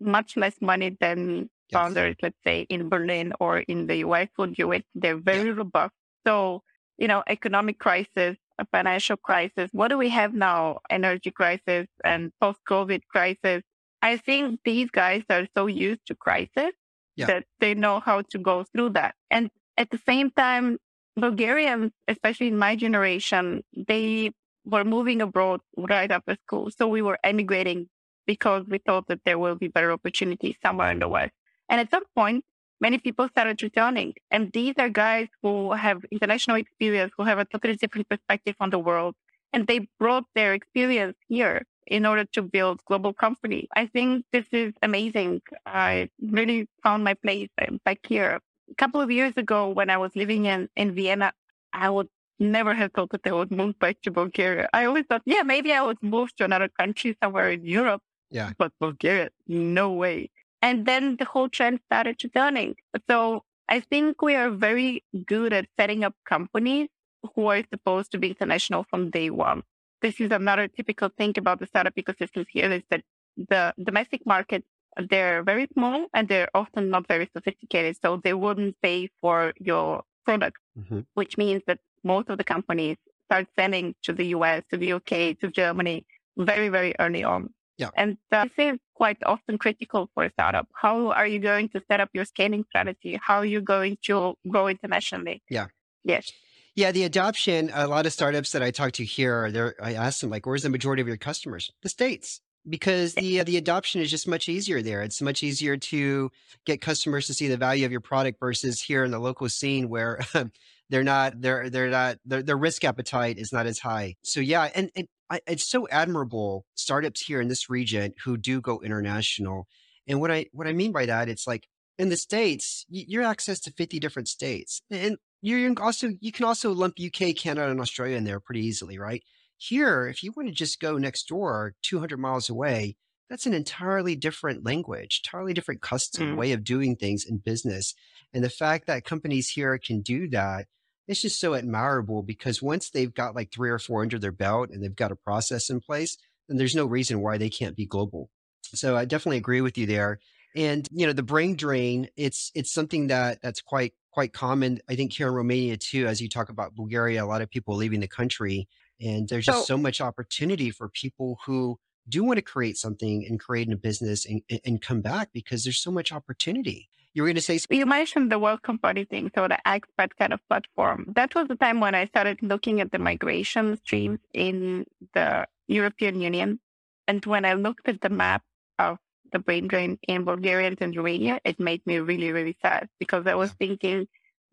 much 0.00 0.36
less 0.38 0.56
money 0.62 0.96
than 0.98 1.18
yes. 1.28 1.48
founders, 1.70 2.16
let's 2.22 2.42
say 2.42 2.62
in 2.70 2.88
Berlin 2.88 3.34
or 3.38 3.58
in 3.58 3.86
the 3.86 3.96
US 3.96 4.28
would 4.38 4.54
do 4.54 4.72
it. 4.72 4.84
They're 4.94 5.18
very 5.18 5.50
yeah. 5.50 5.56
robust. 5.56 5.92
So, 6.26 6.62
you 6.96 7.06
know, 7.06 7.22
economic 7.28 7.78
crisis, 7.78 8.38
a 8.58 8.66
financial 8.72 9.18
crisis. 9.18 9.68
What 9.72 9.88
do 9.88 9.98
we 9.98 10.08
have 10.08 10.32
now? 10.32 10.78
Energy 10.88 11.30
crisis 11.30 11.86
and 12.02 12.32
post 12.40 12.60
COVID 12.66 13.02
crisis. 13.08 13.62
I 14.00 14.16
think 14.16 14.60
these 14.64 14.90
guys 14.90 15.22
are 15.28 15.46
so 15.54 15.66
used 15.66 16.06
to 16.06 16.14
crisis 16.14 16.72
yeah. 17.14 17.26
that 17.26 17.44
they 17.60 17.74
know 17.74 18.00
how 18.00 18.22
to 18.30 18.38
go 18.38 18.64
through 18.72 18.90
that. 18.90 19.14
And 19.30 19.50
at 19.76 19.90
the 19.90 20.00
same 20.06 20.30
time, 20.30 20.78
Bulgarians, 21.16 21.92
especially 22.08 22.48
in 22.48 22.58
my 22.58 22.76
generation, 22.76 23.62
they 23.76 24.32
were 24.64 24.84
moving 24.84 25.20
abroad 25.20 25.60
right 25.76 26.10
after 26.10 26.36
school. 26.46 26.70
So 26.76 26.88
we 26.88 27.02
were 27.02 27.18
emigrating 27.24 27.88
because 28.26 28.64
we 28.68 28.78
thought 28.78 29.08
that 29.08 29.20
there 29.24 29.38
will 29.38 29.56
be 29.56 29.68
better 29.68 29.92
opportunities 29.92 30.56
somewhere 30.62 30.90
in 30.90 31.00
the 31.00 31.08
West. 31.08 31.32
And 31.68 31.80
at 31.80 31.90
some 31.90 32.04
point, 32.14 32.44
many 32.80 32.98
people 32.98 33.28
started 33.28 33.62
returning. 33.62 34.14
And 34.30 34.52
these 34.52 34.74
are 34.78 34.88
guys 34.88 35.28
who 35.42 35.72
have 35.72 36.04
international 36.10 36.56
experience, 36.56 37.12
who 37.16 37.24
have 37.24 37.38
a 37.38 37.44
totally 37.44 37.76
different 37.76 38.08
perspective 38.08 38.54
on 38.60 38.70
the 38.70 38.78
world. 38.78 39.14
And 39.52 39.66
they 39.66 39.88
brought 39.98 40.24
their 40.34 40.54
experience 40.54 41.16
here 41.28 41.66
in 41.86 42.06
order 42.06 42.24
to 42.24 42.42
build 42.42 42.80
global 42.86 43.12
company. 43.12 43.68
I 43.74 43.86
think 43.86 44.24
this 44.32 44.46
is 44.52 44.72
amazing. 44.82 45.42
I 45.66 46.08
really 46.20 46.68
found 46.82 47.04
my 47.04 47.14
place 47.14 47.48
back 47.84 47.98
here 48.06 48.40
a 48.72 48.74
couple 48.74 49.00
of 49.00 49.10
years 49.10 49.34
ago 49.36 49.68
when 49.68 49.88
I 49.90 49.98
was 50.04 50.12
living 50.22 50.46
in, 50.46 50.68
in 50.76 50.94
Vienna, 50.94 51.32
I 51.72 51.88
would 51.90 52.08
never 52.38 52.74
have 52.74 52.92
thought 52.92 53.10
that 53.10 53.26
I 53.26 53.32
would 53.32 53.50
move 53.50 53.78
back 53.78 53.96
to 54.02 54.10
Bulgaria. 54.10 54.68
I 54.72 54.84
always 54.86 55.04
thought, 55.08 55.22
yeah, 55.24 55.42
maybe 55.42 55.72
I 55.72 55.82
would 55.82 56.02
move 56.02 56.34
to 56.36 56.44
another 56.44 56.68
country 56.80 57.16
somewhere 57.22 57.50
in 57.50 57.64
Europe. 57.64 58.02
Yeah. 58.30 58.52
But 58.58 58.72
Bulgaria, 58.80 59.28
no 59.46 59.86
way. 59.92 60.30
And 60.62 60.86
then 60.86 61.16
the 61.18 61.26
whole 61.32 61.48
trend 61.48 61.80
started 61.86 62.16
turning. 62.34 62.76
So 63.08 63.44
I 63.68 63.80
think 63.80 64.22
we 64.22 64.34
are 64.34 64.50
very 64.50 65.04
good 65.26 65.52
at 65.52 65.66
setting 65.78 66.02
up 66.04 66.14
companies 66.24 66.88
who 67.34 67.46
are 67.48 67.62
supposed 67.72 68.10
to 68.12 68.18
be 68.18 68.28
international 68.28 68.84
from 68.90 69.10
day 69.10 69.28
one. 69.30 69.62
This 70.00 70.20
is 70.20 70.30
another 70.30 70.66
typical 70.68 71.10
thing 71.18 71.34
about 71.36 71.60
the 71.60 71.66
startup 71.66 71.94
ecosystem 71.94 72.46
here 72.48 72.70
is 72.72 72.82
that 72.90 73.02
the 73.36 73.74
domestic 73.82 74.26
market 74.26 74.64
they're 75.10 75.42
very 75.42 75.68
small 75.72 76.06
and 76.14 76.28
they're 76.28 76.48
often 76.54 76.90
not 76.90 77.08
very 77.08 77.28
sophisticated. 77.34 77.96
So 78.02 78.20
they 78.22 78.34
wouldn't 78.34 78.76
pay 78.82 79.10
for 79.20 79.52
your 79.58 80.02
product, 80.24 80.58
mm-hmm. 80.78 81.00
which 81.14 81.36
means 81.38 81.62
that 81.66 81.78
most 82.04 82.28
of 82.28 82.38
the 82.38 82.44
companies 82.44 82.96
start 83.26 83.46
selling 83.58 83.94
to 84.02 84.12
the 84.12 84.26
US, 84.26 84.62
to 84.70 84.76
the 84.76 84.92
UK, 84.94 85.38
to 85.40 85.50
Germany 85.50 86.04
very, 86.36 86.68
very 86.68 86.94
early 86.98 87.24
on. 87.24 87.50
Yeah. 87.78 87.90
And 87.96 88.18
uh, 88.30 88.44
this 88.44 88.74
is 88.74 88.78
quite 88.94 89.16
often 89.24 89.58
critical 89.58 90.08
for 90.14 90.24
a 90.24 90.30
startup. 90.30 90.68
How 90.74 91.10
are 91.12 91.26
you 91.26 91.38
going 91.38 91.68
to 91.70 91.82
set 91.90 92.00
up 92.00 92.10
your 92.12 92.24
scaling 92.24 92.64
strategy? 92.68 93.18
How 93.20 93.38
are 93.38 93.46
you 93.46 93.60
going 93.60 93.96
to 94.04 94.34
grow 94.48 94.68
internationally? 94.68 95.42
Yeah. 95.48 95.66
Yes. 96.04 96.32
Yeah, 96.74 96.90
the 96.90 97.04
adoption, 97.04 97.70
a 97.74 97.86
lot 97.86 98.06
of 98.06 98.12
startups 98.12 98.52
that 98.52 98.62
I 98.62 98.70
talk 98.70 98.92
to 98.92 99.04
here, 99.04 99.74
I 99.82 99.94
ask 99.94 100.20
them 100.20 100.30
like, 100.30 100.46
where's 100.46 100.62
the 100.62 100.70
majority 100.70 101.02
of 101.02 101.08
your 101.08 101.18
customers? 101.18 101.70
The 101.82 101.90
States 101.90 102.40
because 102.68 103.14
the 103.14 103.40
uh, 103.40 103.44
the 103.44 103.56
adoption 103.56 104.00
is 104.00 104.10
just 104.10 104.28
much 104.28 104.48
easier 104.48 104.82
there. 104.82 105.02
It's 105.02 105.20
much 105.20 105.42
easier 105.42 105.76
to 105.76 106.30
get 106.64 106.80
customers 106.80 107.26
to 107.26 107.34
see 107.34 107.48
the 107.48 107.56
value 107.56 107.84
of 107.84 107.92
your 107.92 108.00
product 108.00 108.38
versus 108.38 108.80
here 108.80 109.04
in 109.04 109.10
the 109.10 109.18
local 109.18 109.48
scene 109.48 109.88
where 109.88 110.20
they're 110.90 111.02
not 111.02 111.40
they're 111.40 111.68
they're 111.70 111.90
not 111.90 112.18
their, 112.24 112.42
their 112.42 112.56
risk 112.56 112.84
appetite 112.84 113.38
is 113.38 113.52
not 113.52 113.66
as 113.66 113.78
high. 113.78 114.16
So 114.22 114.40
yeah, 114.40 114.70
and, 114.74 114.90
and 114.94 115.08
I, 115.30 115.40
it's 115.46 115.68
so 115.68 115.88
admirable 115.88 116.66
startups 116.74 117.20
here 117.22 117.40
in 117.40 117.48
this 117.48 117.70
region 117.70 118.12
who 118.24 118.36
do 118.36 118.60
go 118.60 118.80
international. 118.80 119.66
And 120.06 120.20
what 120.20 120.30
I 120.30 120.46
what 120.52 120.66
I 120.66 120.72
mean 120.72 120.92
by 120.92 121.06
that, 121.06 121.28
it's 121.28 121.46
like 121.46 121.66
in 121.98 122.08
the 122.08 122.16
states, 122.16 122.84
you're 122.88 123.22
access 123.22 123.60
to 123.60 123.72
50 123.72 123.98
different 123.98 124.28
states, 124.28 124.82
and 124.90 125.16
you're 125.40 125.72
also 125.80 126.10
you 126.20 126.32
can 126.32 126.44
also 126.44 126.72
lump 126.72 126.94
UK, 127.04 127.34
Canada, 127.36 127.70
and 127.70 127.80
Australia 127.80 128.16
in 128.16 128.24
there 128.24 128.40
pretty 128.40 128.64
easily, 128.64 128.98
right? 128.98 129.22
Here, 129.68 130.08
if 130.08 130.24
you 130.24 130.32
want 130.36 130.48
to 130.48 130.54
just 130.54 130.80
go 130.80 130.98
next 130.98 131.28
door 131.28 131.76
200 131.82 132.18
miles 132.18 132.50
away, 132.50 132.96
that's 133.30 133.46
an 133.46 133.54
entirely 133.54 134.16
different 134.16 134.64
language, 134.64 135.22
entirely 135.24 135.54
different 135.54 135.80
custom 135.80 136.32
mm. 136.32 136.36
way 136.36 136.50
of 136.50 136.64
doing 136.64 136.96
things 136.96 137.24
in 137.24 137.36
business. 137.38 137.94
And 138.34 138.42
the 138.42 138.50
fact 138.50 138.88
that 138.88 139.04
companies 139.04 139.50
here 139.50 139.78
can 139.78 140.00
do 140.00 140.28
that, 140.30 140.66
it's 141.06 141.22
just 141.22 141.38
so 141.38 141.54
admirable 141.54 142.24
because 142.24 142.60
once 142.60 142.90
they've 142.90 143.14
got 143.14 143.36
like 143.36 143.52
three 143.52 143.70
or 143.70 143.78
four 143.78 144.02
under 144.02 144.18
their 144.18 144.32
belt 144.32 144.70
and 144.70 144.82
they've 144.82 144.96
got 144.96 145.12
a 145.12 145.16
process 145.16 145.70
in 145.70 145.78
place, 145.80 146.18
then 146.48 146.56
there's 146.56 146.74
no 146.74 146.84
reason 146.84 147.20
why 147.20 147.38
they 147.38 147.48
can't 147.48 147.76
be 147.76 147.86
global. 147.86 148.30
So 148.62 148.96
I 148.96 149.04
definitely 149.04 149.36
agree 149.36 149.60
with 149.60 149.78
you 149.78 149.86
there. 149.86 150.18
And 150.56 150.88
you 150.90 151.06
know, 151.06 151.12
the 151.12 151.22
brain 151.22 151.54
drain, 151.54 152.08
it's 152.16 152.50
it's 152.56 152.72
something 152.72 153.06
that 153.06 153.40
that's 153.42 153.60
quite 153.60 153.94
quite 154.10 154.32
common. 154.32 154.80
I 154.88 154.96
think 154.96 155.12
here 155.12 155.28
in 155.28 155.34
Romania 155.34 155.76
too, 155.76 156.08
as 156.08 156.20
you 156.20 156.28
talk 156.28 156.48
about 156.48 156.74
Bulgaria, 156.74 157.24
a 157.24 157.26
lot 157.26 157.42
of 157.42 157.50
people 157.50 157.76
leaving 157.76 158.00
the 158.00 158.08
country, 158.08 158.68
and 159.02 159.28
there's 159.28 159.46
just 159.46 159.66
so, 159.66 159.74
so 159.74 159.76
much 159.76 160.00
opportunity 160.00 160.70
for 160.70 160.88
people 160.88 161.38
who 161.44 161.78
do 162.08 162.24
want 162.24 162.36
to 162.36 162.42
create 162.42 162.76
something 162.76 163.26
and 163.28 163.38
create 163.38 163.70
a 163.72 163.76
business 163.76 164.26
and, 164.26 164.42
and 164.64 164.82
come 164.82 165.00
back 165.00 165.30
because 165.32 165.64
there's 165.64 165.78
so 165.78 165.90
much 165.90 166.12
opportunity. 166.12 166.88
You 167.14 167.22
were 167.22 167.28
going 167.28 167.36
to 167.36 167.42
say 167.42 167.58
something? 167.58 167.78
You 167.78 167.86
mentioned 167.86 168.32
the 168.32 168.38
Welcome 168.38 168.78
Buddy 168.78 169.04
thing, 169.04 169.30
so 169.34 169.46
the 169.46 169.58
expat 169.66 170.10
kind 170.18 170.32
of 170.32 170.40
platform. 170.48 171.12
That 171.14 171.34
was 171.34 171.46
the 171.48 171.56
time 171.56 171.78
when 171.78 171.94
I 171.94 172.06
started 172.06 172.38
looking 172.42 172.80
at 172.80 172.90
the 172.90 172.98
migration 172.98 173.76
streams 173.78 174.20
in 174.32 174.86
the 175.12 175.46
European 175.68 176.20
Union. 176.20 176.58
And 177.06 177.24
when 177.26 177.44
I 177.44 177.52
looked 177.52 177.88
at 177.88 178.00
the 178.00 178.08
map 178.08 178.42
of 178.78 178.98
the 179.30 179.38
brain 179.38 179.68
drain 179.68 179.98
in 180.08 180.24
Bulgaria 180.24 180.74
and 180.80 180.96
Romania, 180.96 181.40
it 181.44 181.60
made 181.60 181.86
me 181.86 181.98
really, 181.98 182.32
really 182.32 182.56
sad 182.62 182.88
because 182.98 183.26
I 183.26 183.34
was 183.34 183.52
thinking 183.52 184.08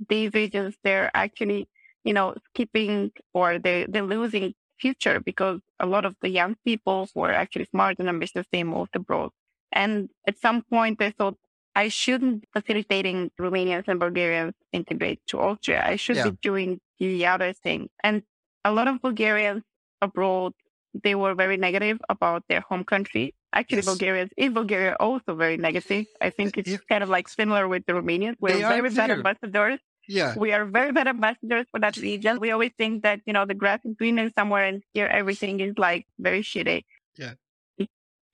these 0.09 0.33
regions, 0.33 0.75
they're 0.83 1.11
actually, 1.13 1.69
you 2.03 2.13
know, 2.13 2.35
skipping 2.49 3.11
or 3.33 3.59
they, 3.59 3.85
they're 3.89 4.03
losing 4.03 4.53
future 4.79 5.19
because 5.19 5.59
a 5.79 5.85
lot 5.85 6.05
of 6.05 6.15
the 6.21 6.29
young 6.29 6.55
people 6.65 7.09
who 7.13 7.21
are 7.21 7.33
actually 7.33 7.65
smart 7.65 7.97
and 7.99 8.09
ambitious, 8.09 8.45
they 8.51 8.63
moved 8.63 8.95
abroad. 8.95 9.31
And 9.71 10.09
at 10.27 10.39
some 10.39 10.63
point, 10.63 10.99
they 10.99 11.11
thought 11.11 11.37
I 11.75 11.89
shouldn't 11.89 12.41
be 12.41 12.47
facilitating 12.53 13.31
Romanians 13.39 13.87
and 13.87 13.99
Bulgarians 13.99 14.53
integrate 14.73 15.21
to 15.27 15.39
Austria. 15.39 15.83
I 15.85 15.95
should 15.95 16.17
yeah. 16.17 16.29
be 16.29 16.37
doing 16.41 16.79
the 16.99 17.25
other 17.25 17.53
thing. 17.53 17.89
And 18.03 18.23
a 18.65 18.71
lot 18.71 18.87
of 18.87 19.01
Bulgarians 19.01 19.63
abroad, 20.01 20.53
they 21.03 21.15
were 21.15 21.35
very 21.35 21.57
negative 21.57 21.99
about 22.09 22.43
their 22.49 22.61
home 22.61 22.83
country. 22.83 23.35
Actually, 23.53 23.77
yes. 23.77 23.85
Bulgarians 23.85 24.31
in 24.37 24.53
Bulgaria 24.53 24.95
also 24.99 25.35
very 25.35 25.57
negative. 25.57 26.05
I 26.21 26.29
think 26.29 26.57
it's 26.57 26.77
kind 26.89 27.03
of 27.03 27.09
like 27.09 27.27
similar 27.27 27.67
with 27.67 27.85
the 27.85 27.93
Romanians. 27.93 28.35
We're 28.39 28.57
very 28.57 28.89
bad 28.89 29.11
ambassadors. 29.11 29.79
Yeah. 30.09 30.33
We 30.35 30.51
are 30.53 30.65
very 30.65 30.91
bad 30.91 31.07
ambassadors 31.07 31.67
for 31.69 31.79
that 31.81 31.95
region. 31.97 32.39
We 32.39 32.49
always 32.49 32.71
think 32.77 33.03
that, 33.03 33.21
you 33.27 33.33
know, 33.33 33.45
the 33.45 33.53
grass 33.53 33.79
is 33.85 33.95
greener 33.95 34.31
somewhere 34.35 34.65
and 34.65 34.81
here 34.91 35.05
everything 35.05 35.59
is 35.59 35.77
like 35.77 36.07
very 36.17 36.41
shitty. 36.41 36.83
Yeah. 37.15 37.33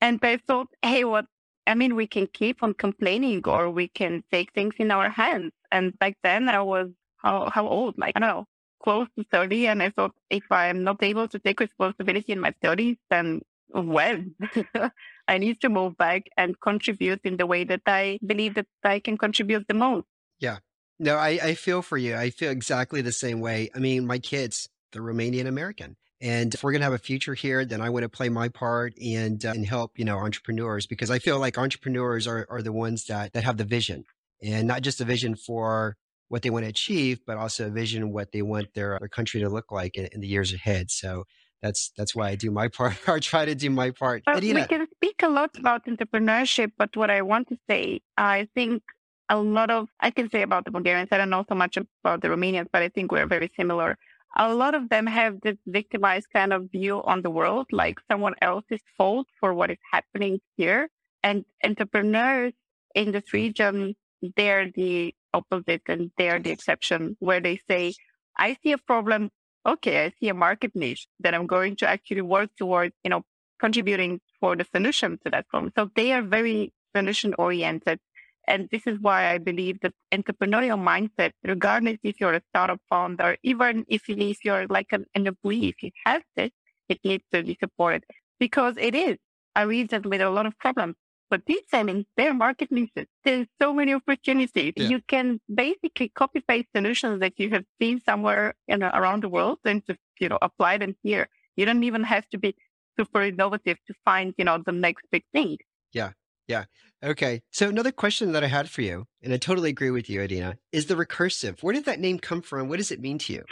And 0.00 0.18
I 0.22 0.38
thought, 0.38 0.68
hey, 0.82 1.04
what 1.04 1.26
I 1.66 1.74
mean, 1.74 1.94
we 1.94 2.06
can 2.06 2.28
keep 2.28 2.62
on 2.62 2.72
complaining 2.74 3.42
or 3.46 3.70
we 3.70 3.88
can 3.88 4.24
take 4.32 4.54
things 4.54 4.74
in 4.78 4.90
our 4.90 5.10
hands. 5.10 5.52
And 5.70 5.98
back 5.98 6.16
then 6.22 6.48
I 6.48 6.62
was 6.62 6.88
how 7.18 7.50
how 7.50 7.68
old? 7.68 7.98
Like 7.98 8.14
I 8.16 8.20
don't 8.20 8.28
know, 8.30 8.46
close 8.82 9.08
to 9.18 9.24
thirty. 9.30 9.66
And 9.66 9.82
I 9.82 9.90
thought 9.90 10.12
if 10.30 10.44
I'm 10.50 10.82
not 10.82 11.02
able 11.02 11.28
to 11.28 11.38
take 11.38 11.60
responsibility 11.60 12.32
in 12.32 12.40
my 12.40 12.54
thirties, 12.62 12.96
then 13.10 13.42
when 13.68 14.34
I 15.28 15.36
need 15.36 15.60
to 15.60 15.68
move 15.68 15.98
back 15.98 16.22
and 16.38 16.58
contribute 16.58 17.20
in 17.24 17.36
the 17.36 17.46
way 17.46 17.64
that 17.64 17.82
I 17.86 18.18
believe 18.24 18.54
that 18.54 18.66
I 18.82 19.00
can 19.00 19.18
contribute 19.18 19.66
the 19.68 19.74
most. 19.74 20.06
Yeah. 20.40 20.58
No, 20.98 21.16
I, 21.16 21.38
I 21.42 21.54
feel 21.54 21.82
for 21.82 21.98
you. 21.98 22.16
I 22.16 22.30
feel 22.30 22.50
exactly 22.50 23.02
the 23.02 23.12
same 23.12 23.40
way. 23.40 23.70
I 23.74 23.78
mean, 23.78 24.06
my 24.06 24.18
kids, 24.18 24.68
they're 24.92 25.02
Romanian 25.02 25.46
American. 25.46 25.96
And 26.20 26.54
if 26.54 26.64
we're 26.64 26.72
going 26.72 26.80
to 26.80 26.86
have 26.86 26.94
a 26.94 26.98
future 26.98 27.34
here, 27.34 27.66
then 27.66 27.82
I 27.82 27.90
want 27.90 28.04
to 28.04 28.08
play 28.08 28.30
my 28.30 28.48
part 28.48 28.94
and 28.98 29.44
uh, 29.44 29.52
and 29.54 29.66
help, 29.66 29.98
you 29.98 30.04
know, 30.04 30.16
entrepreneurs 30.18 30.86
because 30.86 31.10
I 31.10 31.18
feel 31.18 31.38
like 31.38 31.58
entrepreneurs 31.58 32.26
are, 32.26 32.46
are 32.48 32.62
the 32.62 32.72
ones 32.72 33.04
that, 33.06 33.34
that 33.34 33.44
have 33.44 33.58
the 33.58 33.64
vision 33.64 34.04
and 34.42 34.66
not 34.66 34.80
just 34.80 35.00
a 35.00 35.04
vision 35.04 35.34
for 35.34 35.96
what 36.28 36.42
they 36.42 36.50
want 36.50 36.64
to 36.64 36.70
achieve, 36.70 37.20
but 37.26 37.36
also 37.36 37.66
a 37.66 37.70
vision 37.70 38.12
what 38.12 38.32
they 38.32 38.42
want 38.42 38.72
their, 38.74 38.98
their 38.98 39.08
country 39.08 39.40
to 39.40 39.48
look 39.50 39.70
like 39.70 39.96
in, 39.96 40.08
in 40.12 40.20
the 40.20 40.26
years 40.26 40.54
ahead. 40.54 40.90
So 40.90 41.24
that's 41.60 41.92
that's 41.96 42.14
why 42.14 42.28
I 42.30 42.34
do 42.34 42.50
my 42.50 42.68
part 42.78 42.96
or 43.06 43.20
try 43.20 43.44
to 43.44 43.54
do 43.54 43.68
my 43.68 43.90
part. 43.90 44.22
Well, 44.26 44.40
we 44.40 44.64
can 44.64 44.86
speak 44.94 45.22
a 45.22 45.28
lot 45.28 45.50
about 45.58 45.84
entrepreneurship, 45.86 46.72
but 46.78 46.96
what 46.96 47.10
I 47.10 47.22
want 47.22 47.48
to 47.48 47.58
say, 47.68 48.00
I 48.16 48.48
think 48.54 48.82
a 49.28 49.36
lot 49.38 49.70
of 49.70 49.88
I 50.00 50.10
can 50.10 50.30
say 50.30 50.42
about 50.42 50.64
the 50.64 50.70
Bulgarians. 50.70 51.08
I 51.10 51.18
don't 51.18 51.30
know 51.30 51.44
so 51.48 51.54
much 51.54 51.76
about 51.76 52.22
the 52.22 52.28
Romanians, 52.28 52.68
but 52.72 52.82
I 52.82 52.88
think 52.88 53.12
we're 53.12 53.26
very 53.26 53.50
similar. 53.56 53.98
A 54.38 54.54
lot 54.54 54.74
of 54.74 54.88
them 54.88 55.06
have 55.06 55.40
this 55.40 55.56
victimized 55.66 56.28
kind 56.32 56.52
of 56.52 56.70
view 56.70 57.02
on 57.04 57.22
the 57.22 57.30
world, 57.30 57.66
like 57.72 57.98
someone 58.10 58.34
else's 58.42 58.82
fault 58.96 59.26
for 59.40 59.54
what 59.54 59.70
is 59.70 59.78
happening 59.90 60.40
here. 60.56 60.88
And 61.22 61.44
entrepreneurs 61.64 62.52
in 62.94 63.12
this 63.12 63.32
region, 63.32 63.94
they're 64.36 64.70
the 64.70 65.14
opposite 65.32 65.82
and 65.88 66.10
they're 66.18 66.38
the 66.38 66.50
exception, 66.50 67.16
where 67.18 67.40
they 67.40 67.60
say, 67.68 67.94
I 68.38 68.56
see 68.62 68.72
a 68.72 68.78
problem. 68.78 69.30
Okay, 69.64 70.04
I 70.04 70.12
see 70.20 70.28
a 70.28 70.34
market 70.34 70.72
niche 70.74 71.08
that 71.20 71.34
I'm 71.34 71.46
going 71.46 71.76
to 71.76 71.88
actually 71.88 72.20
work 72.20 72.50
towards, 72.58 72.94
you 73.04 73.10
know, 73.10 73.22
contributing 73.58 74.20
for 74.38 74.54
the 74.54 74.66
solution 74.74 75.18
to 75.24 75.30
that 75.30 75.48
problem. 75.48 75.72
So 75.76 75.90
they 75.96 76.12
are 76.12 76.22
very 76.22 76.72
solution 76.94 77.34
oriented 77.38 77.98
and 78.46 78.68
this 78.70 78.86
is 78.86 78.98
why 79.00 79.30
I 79.32 79.38
believe 79.38 79.80
that 79.80 79.92
entrepreneurial 80.12 80.78
mindset, 80.78 81.32
regardless 81.44 81.98
if 82.02 82.20
you're 82.20 82.34
a 82.34 82.42
startup 82.50 82.80
founder, 82.88 83.36
even 83.42 83.84
if, 83.88 84.02
if 84.08 84.44
you're 84.44 84.66
like 84.68 84.88
an, 84.92 85.04
an 85.14 85.26
employee, 85.26 85.68
if 85.68 85.82
you 85.82 85.90
have 86.04 86.22
this, 86.36 86.50
it 86.88 87.00
needs 87.04 87.24
to 87.32 87.42
be 87.42 87.56
supported 87.60 88.04
because 88.38 88.74
it 88.78 88.94
is 88.94 89.16
a 89.56 89.66
region 89.66 90.02
with 90.02 90.20
a 90.20 90.30
lot 90.30 90.46
of 90.46 90.56
problems. 90.58 90.94
But 91.28 91.42
these 91.46 91.62
selling 91.68 92.06
their 92.16 92.32
market 92.32 92.70
niches. 92.70 93.06
There's 93.24 93.48
so 93.60 93.74
many 93.74 93.92
opportunities. 93.92 94.74
Yeah. 94.76 94.88
You 94.88 95.00
can 95.08 95.40
basically 95.52 96.10
copy 96.10 96.40
paste 96.46 96.68
solutions 96.74 97.18
that 97.18 97.32
you 97.36 97.50
have 97.50 97.64
seen 97.80 98.00
somewhere 98.00 98.54
you 98.68 98.76
know, 98.76 98.90
around 98.94 99.24
the 99.24 99.28
world 99.28 99.58
and 99.64 99.84
just, 99.84 99.98
you 100.20 100.28
know, 100.28 100.38
apply 100.40 100.78
them 100.78 100.94
here. 101.02 101.28
You 101.56 101.64
don't 101.66 101.82
even 101.82 102.04
have 102.04 102.28
to 102.28 102.38
be 102.38 102.54
super 102.96 103.22
innovative 103.22 103.78
to 103.88 103.94
find, 104.04 104.34
you 104.38 104.44
know, 104.44 104.62
the 104.64 104.70
next 104.70 105.04
big 105.10 105.24
thing. 105.32 105.58
Yeah. 105.92 106.12
Yeah. 106.48 106.64
Okay. 107.02 107.42
So 107.50 107.68
another 107.68 107.92
question 107.92 108.32
that 108.32 108.44
I 108.44 108.46
had 108.46 108.70
for 108.70 108.82
you, 108.82 109.06
and 109.22 109.32
I 109.32 109.36
totally 109.36 109.70
agree 109.70 109.90
with 109.90 110.08
you, 110.08 110.22
Irina, 110.22 110.56
is 110.72 110.86
the 110.86 110.94
recursive. 110.94 111.62
Where 111.62 111.74
did 111.74 111.84
that 111.86 112.00
name 112.00 112.18
come 112.18 112.42
from? 112.42 112.68
What 112.68 112.78
does 112.78 112.90
it 112.90 113.00
mean 113.00 113.18
to 113.18 113.32
you? 113.32 113.44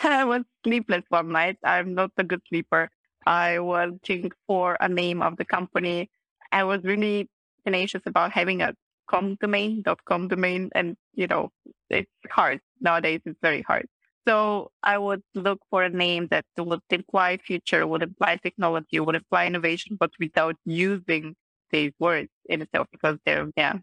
I 0.02 0.24
was 0.24 0.42
sleepless 0.64 1.02
one 1.08 1.32
night. 1.32 1.58
I'm 1.64 1.94
not 1.94 2.12
a 2.16 2.24
good 2.24 2.42
sleeper. 2.48 2.90
I 3.26 3.58
was 3.58 3.92
looking 3.92 4.30
for 4.46 4.76
a 4.80 4.88
name 4.88 5.22
of 5.22 5.36
the 5.36 5.44
company. 5.44 6.10
I 6.52 6.64
was 6.64 6.80
really 6.84 7.28
tenacious 7.64 8.02
about 8.06 8.32
having 8.32 8.62
a 8.62 8.74
com 9.10 9.36
domain, 9.40 9.82
dot 9.82 9.98
com 10.04 10.28
domain, 10.28 10.70
and 10.74 10.96
you 11.14 11.26
know, 11.26 11.50
it's 11.90 12.10
hard 12.30 12.60
nowadays. 12.80 13.20
It's 13.24 13.38
very 13.42 13.62
hard. 13.62 13.86
So 14.26 14.70
I 14.82 14.98
would 14.98 15.22
look 15.34 15.60
for 15.70 15.82
a 15.82 15.88
name 15.88 16.28
that 16.30 16.44
would 16.58 16.80
imply 16.90 17.38
future, 17.38 17.86
would 17.86 18.02
imply 18.02 18.36
technology, 18.36 19.00
would 19.00 19.14
imply 19.14 19.46
innovation, 19.46 19.96
but 19.98 20.10
without 20.18 20.56
using 20.64 21.34
these 21.70 21.92
words 21.98 22.28
in 22.48 22.62
itself 22.62 22.88
because 22.90 23.16
they're 23.24 23.48
yeah 23.56 23.74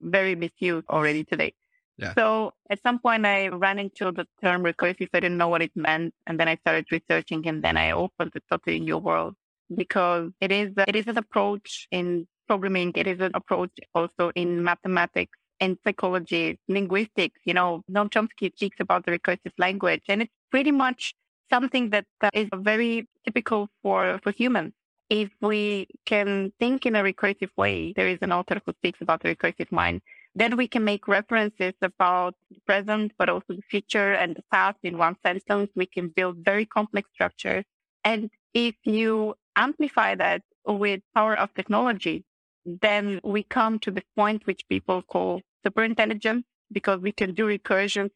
very 0.00 0.34
misused 0.34 0.86
already 0.88 1.24
today. 1.24 1.54
Yeah. 1.96 2.12
So 2.14 2.52
at 2.68 2.82
some 2.82 2.98
point 2.98 3.24
I 3.24 3.48
ran 3.48 3.78
into 3.78 4.10
the 4.10 4.26
term 4.42 4.64
recursive. 4.64 5.08
I 5.14 5.20
didn't 5.20 5.38
know 5.38 5.48
what 5.48 5.62
it 5.62 5.70
meant. 5.74 6.12
And 6.26 6.38
then 6.38 6.48
I 6.48 6.56
started 6.56 6.86
researching 6.90 7.46
and 7.46 7.62
then 7.62 7.76
I 7.76 7.92
opened 7.92 8.32
a 8.34 8.40
totally 8.50 8.80
new 8.80 8.98
world 8.98 9.34
because 9.74 10.30
it 10.40 10.50
is, 10.50 10.72
it 10.88 10.96
is 10.96 11.06
an 11.06 11.18
approach 11.18 11.86
in 11.90 12.26
programming. 12.48 12.92
It 12.96 13.06
is 13.06 13.20
an 13.20 13.30
approach 13.34 13.70
also 13.94 14.32
in 14.34 14.62
mathematics 14.62 15.38
and 15.60 15.78
psychology, 15.84 16.58
linguistics. 16.68 17.40
You 17.44 17.54
know, 17.54 17.82
Noam 17.90 18.10
Chomsky 18.10 18.52
speaks 18.54 18.76
about 18.80 19.04
the 19.06 19.12
recursive 19.12 19.52
language, 19.58 20.02
and 20.08 20.22
it's 20.22 20.32
pretty 20.50 20.70
much 20.70 21.14
something 21.50 21.90
that 21.90 22.06
uh, 22.22 22.30
very 22.56 23.08
typical 23.24 23.68
for, 23.82 24.18
for 24.22 24.32
humans. 24.32 24.72
If 25.10 25.30
we 25.40 25.86
can 26.06 26.52
think 26.58 26.86
in 26.86 26.96
a 26.96 27.02
recursive 27.02 27.50
way, 27.56 27.92
there 27.94 28.08
is 28.08 28.18
an 28.22 28.32
author 28.32 28.60
who 28.64 28.72
speaks 28.72 29.00
about 29.00 29.22
the 29.22 29.34
recursive 29.34 29.70
mind, 29.70 30.00
then 30.34 30.56
we 30.56 30.66
can 30.66 30.82
make 30.82 31.06
references 31.06 31.74
about 31.82 32.34
the 32.50 32.60
present, 32.66 33.12
but 33.18 33.28
also 33.28 33.54
the 33.54 33.62
future 33.70 34.14
and 34.14 34.34
the 34.34 34.42
past 34.50 34.78
in 34.82 34.98
one 34.98 35.16
sentence. 35.24 35.70
We 35.76 35.86
can 35.86 36.08
build 36.08 36.38
very 36.38 36.66
complex 36.66 37.08
structures. 37.12 37.64
And 38.02 38.30
if 38.52 38.74
you 38.84 39.34
amplify 39.56 40.16
that 40.16 40.42
with 40.66 41.00
power 41.14 41.38
of 41.38 41.54
technology, 41.54 42.24
then 42.64 43.20
we 43.24 43.42
come 43.42 43.78
to 43.80 43.90
the 43.90 44.02
point 44.16 44.46
which 44.46 44.66
people 44.68 45.02
call 45.02 45.40
superintelligence 45.66 46.44
because 46.72 47.00
we 47.00 47.12
can 47.12 47.34
do 47.34 47.46
recursion 47.46 48.10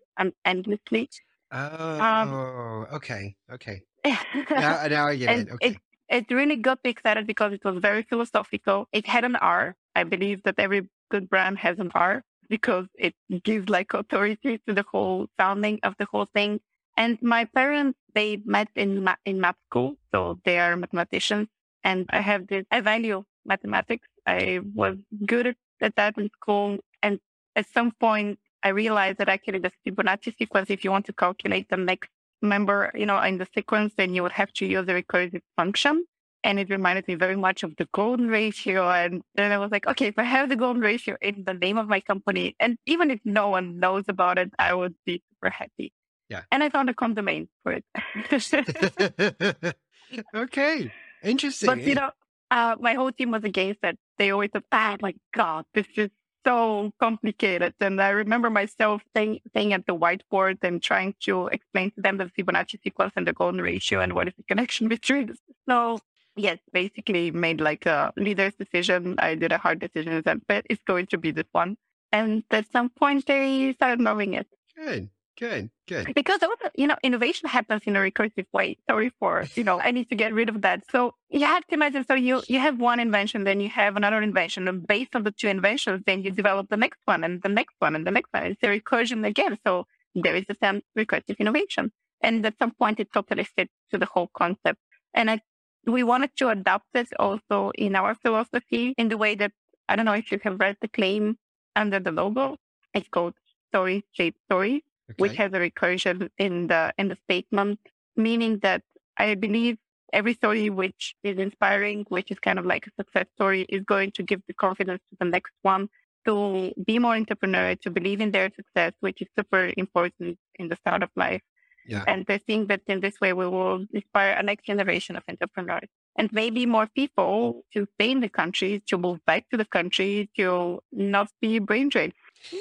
endlessly. 0.44 1.10
Oh, 1.52 2.00
um, 2.00 2.86
okay, 2.94 3.36
okay. 3.52 3.82
now, 4.04 4.86
now 4.86 5.06
I 5.08 5.16
get 5.16 5.38
it. 5.38 5.48
Okay. 5.52 5.68
It, 5.70 5.76
it 6.08 6.34
really 6.34 6.56
got 6.56 6.78
me 6.84 6.90
excited 6.90 7.26
because 7.26 7.52
it 7.52 7.64
was 7.64 7.78
very 7.78 8.02
philosophical. 8.02 8.88
It 8.92 9.06
had 9.06 9.24
an 9.24 9.36
R. 9.36 9.76
I 9.94 10.04
believe 10.04 10.42
that 10.44 10.54
every 10.58 10.88
good 11.10 11.28
brand 11.28 11.58
has 11.58 11.78
an 11.78 11.90
R 11.94 12.22
because 12.48 12.86
it 12.94 13.14
gives 13.44 13.68
like 13.68 13.92
authority 13.94 14.60
to 14.66 14.74
the 14.74 14.84
whole 14.90 15.28
sounding 15.38 15.80
of 15.82 15.94
the 15.98 16.06
whole 16.06 16.26
thing. 16.26 16.60
And 16.96 17.20
my 17.22 17.44
parents, 17.44 17.98
they 18.14 18.40
met 18.44 18.68
in 18.74 19.04
ma- 19.04 19.22
in 19.24 19.40
math 19.40 19.56
school, 19.70 19.96
so 20.12 20.38
they 20.44 20.58
are 20.58 20.76
mathematicians. 20.76 21.48
And 21.84 22.06
I 22.10 22.20
have 22.20 22.46
this, 22.48 22.64
I 22.70 22.80
value 22.80 23.24
mathematics. 23.44 24.06
I 24.28 24.60
was 24.74 24.96
good 25.24 25.56
at 25.80 25.96
that 25.96 26.18
in 26.18 26.30
school. 26.40 26.78
And 27.02 27.18
at 27.56 27.66
some 27.72 27.92
point, 27.92 28.38
I 28.62 28.68
realized 28.68 29.18
that 29.18 29.28
actually 29.28 29.60
the 29.60 29.72
Fibonacci 29.86 30.36
sequence, 30.36 30.68
if 30.70 30.84
you 30.84 30.90
want 30.90 31.06
to 31.06 31.12
calculate 31.12 31.68
the 31.70 31.76
next 31.76 32.10
member, 32.42 32.90
you 32.94 33.06
know, 33.06 33.20
in 33.22 33.38
the 33.38 33.48
sequence, 33.54 33.94
then 33.96 34.14
you 34.14 34.22
would 34.22 34.32
have 34.32 34.52
to 34.54 34.66
use 34.66 34.86
a 34.88 34.92
recursive 35.02 35.40
function. 35.56 36.04
And 36.44 36.60
it 36.60 36.70
reminded 36.70 37.08
me 37.08 37.14
very 37.14 37.36
much 37.36 37.62
of 37.62 37.74
the 37.76 37.88
golden 37.92 38.28
ratio. 38.28 38.88
And 38.88 39.22
then 39.34 39.50
I 39.50 39.58
was 39.58 39.70
like, 39.70 39.86
okay, 39.86 40.06
if 40.06 40.18
I 40.18 40.24
have 40.24 40.48
the 40.48 40.56
golden 40.56 40.82
ratio 40.82 41.16
in 41.20 41.44
the 41.44 41.54
name 41.54 41.78
of 41.78 41.88
my 41.88 42.00
company, 42.00 42.54
and 42.60 42.78
even 42.86 43.10
if 43.10 43.20
no 43.24 43.48
one 43.48 43.80
knows 43.80 44.04
about 44.08 44.38
it, 44.38 44.52
I 44.58 44.74
would 44.74 44.94
be 45.04 45.22
super 45.30 45.50
happy. 45.50 45.92
Yeah. 46.28 46.42
And 46.52 46.62
I 46.62 46.68
found 46.68 46.90
a 46.90 46.94
domain 47.14 47.48
for 47.62 47.72
it. 47.72 47.84
okay. 50.34 50.92
Interesting. 51.22 51.66
But 51.66 51.82
you 51.82 51.94
know, 51.94 52.10
uh, 52.50 52.76
my 52.80 52.94
whole 52.94 53.12
team 53.12 53.30
was 53.30 53.44
against 53.44 53.80
it. 53.82 53.98
They 54.18 54.30
always 54.30 54.50
said, 54.52 54.64
"Ah, 54.72 54.96
my 55.00 55.14
God, 55.34 55.64
this 55.74 55.86
is 55.96 56.10
so 56.44 56.92
complicated." 57.00 57.74
And 57.80 58.00
I 58.00 58.10
remember 58.10 58.50
myself 58.50 59.02
staying, 59.10 59.40
at 59.72 59.86
the 59.86 59.96
whiteboard 59.96 60.58
and 60.62 60.82
trying 60.82 61.14
to 61.20 61.48
explain 61.48 61.90
to 61.92 62.00
them 62.00 62.16
the 62.18 62.26
Fibonacci 62.26 62.82
sequence 62.82 63.12
and 63.16 63.26
the 63.26 63.32
golden 63.32 63.60
ratio 63.60 64.00
and 64.00 64.12
what 64.14 64.28
is 64.28 64.34
the 64.36 64.44
connection 64.44 64.88
between. 64.96 65.34
So 65.68 65.98
yes, 66.36 66.58
basically 66.72 67.30
made 67.30 67.60
like 67.60 67.86
a 67.86 68.12
leader's 68.16 68.54
decision. 68.54 69.16
I 69.18 69.34
did 69.34 69.52
a 69.52 69.58
hard 69.58 69.80
decision 69.80 70.12
and 70.14 70.24
said, 70.24 70.40
"But 70.46 70.66
it's 70.70 70.82
going 70.84 71.06
to 71.08 71.18
be 71.18 71.30
this 71.32 71.48
one." 71.52 71.76
And 72.12 72.44
at 72.50 72.72
some 72.72 72.88
point, 72.88 73.26
they 73.26 73.72
started 73.74 74.00
loving 74.00 74.34
it. 74.34 74.46
Good. 74.74 75.10
Good, 75.38 75.70
good. 75.86 76.12
Because 76.14 76.42
also, 76.42 76.68
you 76.74 76.88
know, 76.88 76.96
innovation 77.04 77.48
happens 77.48 77.82
in 77.86 77.94
a 77.94 78.00
recursive 78.00 78.46
way. 78.52 78.76
Sorry 78.90 79.12
for, 79.20 79.44
you 79.54 79.62
know, 79.62 79.78
I 79.78 79.92
need 79.92 80.08
to 80.08 80.16
get 80.16 80.34
rid 80.34 80.48
of 80.48 80.62
that. 80.62 80.82
So 80.90 81.14
you 81.28 81.46
have 81.46 81.64
to 81.68 81.74
imagine, 81.74 82.04
so 82.04 82.14
you, 82.14 82.42
you 82.48 82.58
have 82.58 82.80
one 82.80 82.98
invention, 82.98 83.44
then 83.44 83.60
you 83.60 83.68
have 83.68 83.96
another 83.96 84.20
invention. 84.20 84.66
And 84.66 84.84
based 84.84 85.14
on 85.14 85.22
the 85.22 85.30
two 85.30 85.46
inventions, 85.46 86.02
then 86.06 86.22
you 86.24 86.32
develop 86.32 86.68
the 86.68 86.76
next 86.76 86.98
one 87.04 87.22
and 87.22 87.40
the 87.40 87.48
next 87.48 87.76
one 87.78 87.94
and 87.94 88.04
the 88.04 88.10
next 88.10 88.32
one. 88.32 88.46
It's 88.46 88.62
a 88.64 88.66
recursion 88.66 89.24
again. 89.24 89.58
So 89.64 89.86
there 90.16 90.34
is 90.34 90.44
the 90.48 90.56
same 90.60 90.82
recursive 90.98 91.38
innovation. 91.38 91.92
And 92.20 92.44
at 92.44 92.58
some 92.58 92.72
point, 92.72 92.98
it 92.98 93.12
totally 93.12 93.44
fits 93.44 93.72
to 93.92 93.98
the 93.98 94.06
whole 94.06 94.30
concept. 94.34 94.80
And 95.14 95.30
I, 95.30 95.40
we 95.86 96.02
wanted 96.02 96.30
to 96.38 96.48
adopt 96.48 96.86
it 96.94 97.08
also 97.16 97.70
in 97.76 97.94
our 97.94 98.16
philosophy 98.16 98.92
in 98.98 99.08
the 99.08 99.16
way 99.16 99.36
that, 99.36 99.52
I 99.88 99.94
don't 99.94 100.04
know 100.04 100.14
if 100.14 100.32
you 100.32 100.40
have 100.42 100.58
read 100.58 100.78
the 100.80 100.88
claim 100.88 101.38
under 101.76 102.00
the 102.00 102.10
logo. 102.10 102.56
It's 102.92 103.08
called 103.08 103.34
story 103.68 104.04
shape 104.12 104.34
story 104.46 104.82
okay. 105.10 105.14
which 105.16 105.36
has 105.36 105.52
a 105.52 105.58
recursion 105.58 106.28
in 106.38 106.66
the 106.66 106.92
in 106.98 107.08
the 107.08 107.16
statement, 107.24 107.78
meaning 108.16 108.58
that 108.62 108.82
I 109.16 109.34
believe 109.34 109.78
every 110.12 110.34
story 110.34 110.70
which 110.70 111.14
is 111.22 111.38
inspiring, 111.38 112.04
which 112.08 112.30
is 112.30 112.38
kind 112.38 112.58
of 112.58 112.66
like 112.66 112.86
a 112.86 112.90
success 112.98 113.26
story, 113.34 113.62
is 113.68 113.82
going 113.84 114.12
to 114.12 114.22
give 114.22 114.40
the 114.46 114.54
confidence 114.54 115.02
to 115.10 115.16
the 115.20 115.26
next 115.26 115.52
one 115.62 115.88
to 116.26 116.72
be 116.84 116.98
more 116.98 117.14
entrepreneurial, 117.14 117.80
to 117.80 117.90
believe 117.90 118.20
in 118.20 118.30
their 118.30 118.50
success, 118.54 118.92
which 119.00 119.20
is 119.22 119.28
super 119.38 119.72
important 119.76 120.38
in 120.56 120.68
the 120.68 120.76
startup 120.76 121.10
life. 121.16 121.42
Yeah. 121.86 122.04
And 122.06 122.26
I 122.28 122.38
think 122.38 122.68
that 122.68 122.82
in 122.86 123.00
this 123.00 123.18
way, 123.20 123.32
we 123.32 123.48
will 123.48 123.86
inspire 123.92 124.32
a 124.32 124.42
next 124.42 124.66
generation 124.66 125.16
of 125.16 125.22
entrepreneurs 125.26 125.88
and 126.18 126.30
maybe 126.32 126.66
more 126.66 126.86
people 126.86 127.64
to 127.72 127.86
stay 127.94 128.10
in 128.10 128.20
the 128.20 128.28
country, 128.28 128.82
to 128.88 128.98
move 128.98 129.24
back 129.24 129.48
to 129.50 129.56
the 129.56 129.64
country, 129.64 130.28
to 130.36 130.80
not 130.92 131.30
be 131.40 131.60
brain 131.60 131.88
drained. 131.88 132.12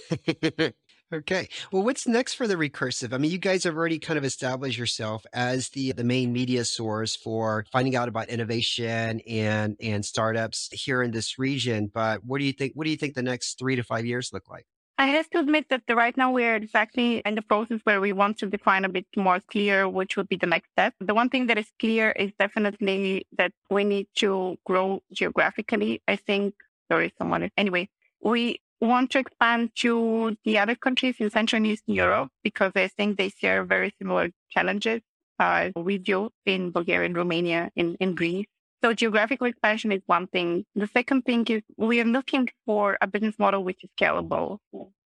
Okay. 1.13 1.47
Well, 1.71 1.83
what's 1.83 2.05
next 2.05 2.33
for 2.33 2.47
the 2.47 2.55
recursive? 2.55 3.13
I 3.13 3.17
mean, 3.17 3.31
you 3.31 3.37
guys 3.37 3.63
have 3.63 3.77
already 3.77 3.97
kind 3.97 4.17
of 4.17 4.25
established 4.25 4.77
yourself 4.77 5.25
as 5.31 5.69
the 5.69 5.93
the 5.93 6.03
main 6.03 6.33
media 6.33 6.65
source 6.65 7.15
for 7.15 7.65
finding 7.71 7.95
out 7.95 8.09
about 8.09 8.27
innovation 8.27 9.21
and 9.21 9.77
and 9.81 10.03
startups 10.03 10.67
here 10.73 11.01
in 11.01 11.11
this 11.11 11.39
region. 11.39 11.89
But 11.93 12.25
what 12.25 12.39
do 12.39 12.43
you 12.45 12.51
think? 12.51 12.73
What 12.75 12.83
do 12.83 12.89
you 12.89 12.97
think 12.97 13.13
the 13.13 13.23
next 13.23 13.57
three 13.57 13.77
to 13.77 13.83
five 13.83 14.05
years 14.05 14.33
look 14.33 14.49
like? 14.49 14.65
I 14.97 15.07
have 15.07 15.29
to 15.29 15.39
admit 15.39 15.69
that 15.69 15.83
right 15.89 16.17
now 16.17 16.31
we're 16.31 16.55
exactly 16.55 17.21
in 17.23 17.35
the 17.35 17.41
process 17.41 17.79
where 17.83 18.01
we 18.01 18.11
want 18.11 18.39
to 18.39 18.47
define 18.47 18.83
a 18.83 18.89
bit 18.89 19.05
more 19.15 19.39
clear 19.39 19.87
which 19.87 20.17
would 20.17 20.27
be 20.27 20.37
the 20.37 20.47
next 20.47 20.71
step. 20.71 20.93
The 20.99 21.13
one 21.13 21.29
thing 21.29 21.47
that 21.47 21.57
is 21.57 21.71
clear 21.79 22.11
is 22.11 22.31
definitely 22.37 23.27
that 23.37 23.53
we 23.69 23.83
need 23.83 24.07
to 24.15 24.57
grow 24.65 25.03
geographically. 25.13 26.01
I 26.07 26.15
think, 26.15 26.55
sorry, 26.91 27.13
someone 27.17 27.43
is, 27.43 27.51
anyway, 27.55 27.89
we 28.21 28.59
want 28.81 29.11
to 29.11 29.19
expand 29.19 29.71
to 29.75 30.37
the 30.45 30.59
other 30.59 30.75
countries 30.75 31.15
in 31.19 31.29
Central 31.29 31.57
and 31.57 31.67
Eastern 31.67 31.95
Europe 31.95 32.29
because 32.43 32.71
I 32.75 32.87
think 32.87 33.17
they 33.17 33.29
share 33.29 33.63
very 33.63 33.93
similar 33.99 34.29
challenges 34.51 35.01
uh, 35.39 35.69
we 35.75 35.97
do 35.97 36.29
in 36.45 36.71
Bulgaria 36.71 37.05
and 37.05 37.15
Romania, 37.15 37.71
in, 37.75 37.95
in 37.99 38.15
Greece. 38.15 38.47
So 38.83 38.93
geographical 38.93 39.47
expansion 39.47 39.91
is 39.91 40.01
one 40.05 40.27
thing. 40.27 40.65
The 40.75 40.87
second 40.87 41.23
thing 41.23 41.45
is 41.47 41.61
we 41.77 41.99
are 41.99 42.05
looking 42.05 42.49
for 42.65 42.97
a 43.01 43.07
business 43.07 43.35
model 43.39 43.63
which 43.63 43.83
is 43.83 43.89
scalable. 43.99 44.59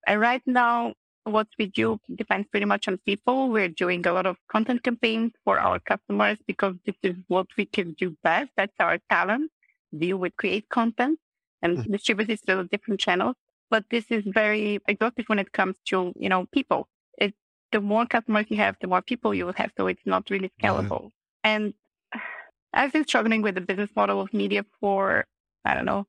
And 0.07 0.19
right 0.19 0.41
now, 0.45 0.93
what 1.23 1.47
we 1.57 1.67
do 1.67 1.99
depends 2.15 2.47
pretty 2.49 2.65
much 2.65 2.87
on 2.87 2.97
people. 3.05 3.49
We're 3.49 3.69
doing 3.69 4.05
a 4.07 4.11
lot 4.11 4.25
of 4.25 4.37
content 4.51 4.83
campaigns 4.83 5.31
for 5.45 5.59
our 5.59 5.79
customers 5.79 6.37
because 6.47 6.75
this 6.85 6.95
is 7.03 7.15
what 7.27 7.47
we 7.57 7.65
can 7.65 7.93
do 7.93 8.17
best. 8.23 8.49
That's 8.57 8.73
our 8.79 8.97
talent. 9.09 9.51
Deal 9.97 10.17
with 10.17 10.35
create 10.35 10.67
content 10.69 11.19
and 11.61 11.77
mm. 11.77 11.91
distribute 11.91 12.29
it 12.29 12.41
through 12.45 12.67
different 12.69 12.99
channels 12.99 13.35
but 13.71 13.85
this 13.89 14.05
is 14.09 14.23
very 14.27 14.79
exhaustive 14.87 15.25
when 15.27 15.39
it 15.39 15.53
comes 15.53 15.75
to, 15.85 16.13
you 16.17 16.29
know, 16.29 16.45
people. 16.51 16.89
It, 17.17 17.33
the 17.71 17.79
more 17.79 18.05
customers 18.05 18.45
you 18.49 18.57
have, 18.57 18.75
the 18.81 18.87
more 18.87 19.01
people 19.01 19.33
you 19.33 19.45
will 19.45 19.53
have. 19.53 19.71
So 19.77 19.87
it's 19.87 20.05
not 20.05 20.29
really 20.29 20.51
scalable. 20.61 21.09
And 21.43 21.73
I've 22.73 22.93
been 22.93 23.07
struggling 23.07 23.41
with 23.41 23.55
the 23.55 23.61
business 23.61 23.89
model 23.95 24.21
of 24.21 24.33
media 24.33 24.65
for, 24.79 25.25
I 25.65 25.73
don't 25.73 25.85
know, 25.85 26.05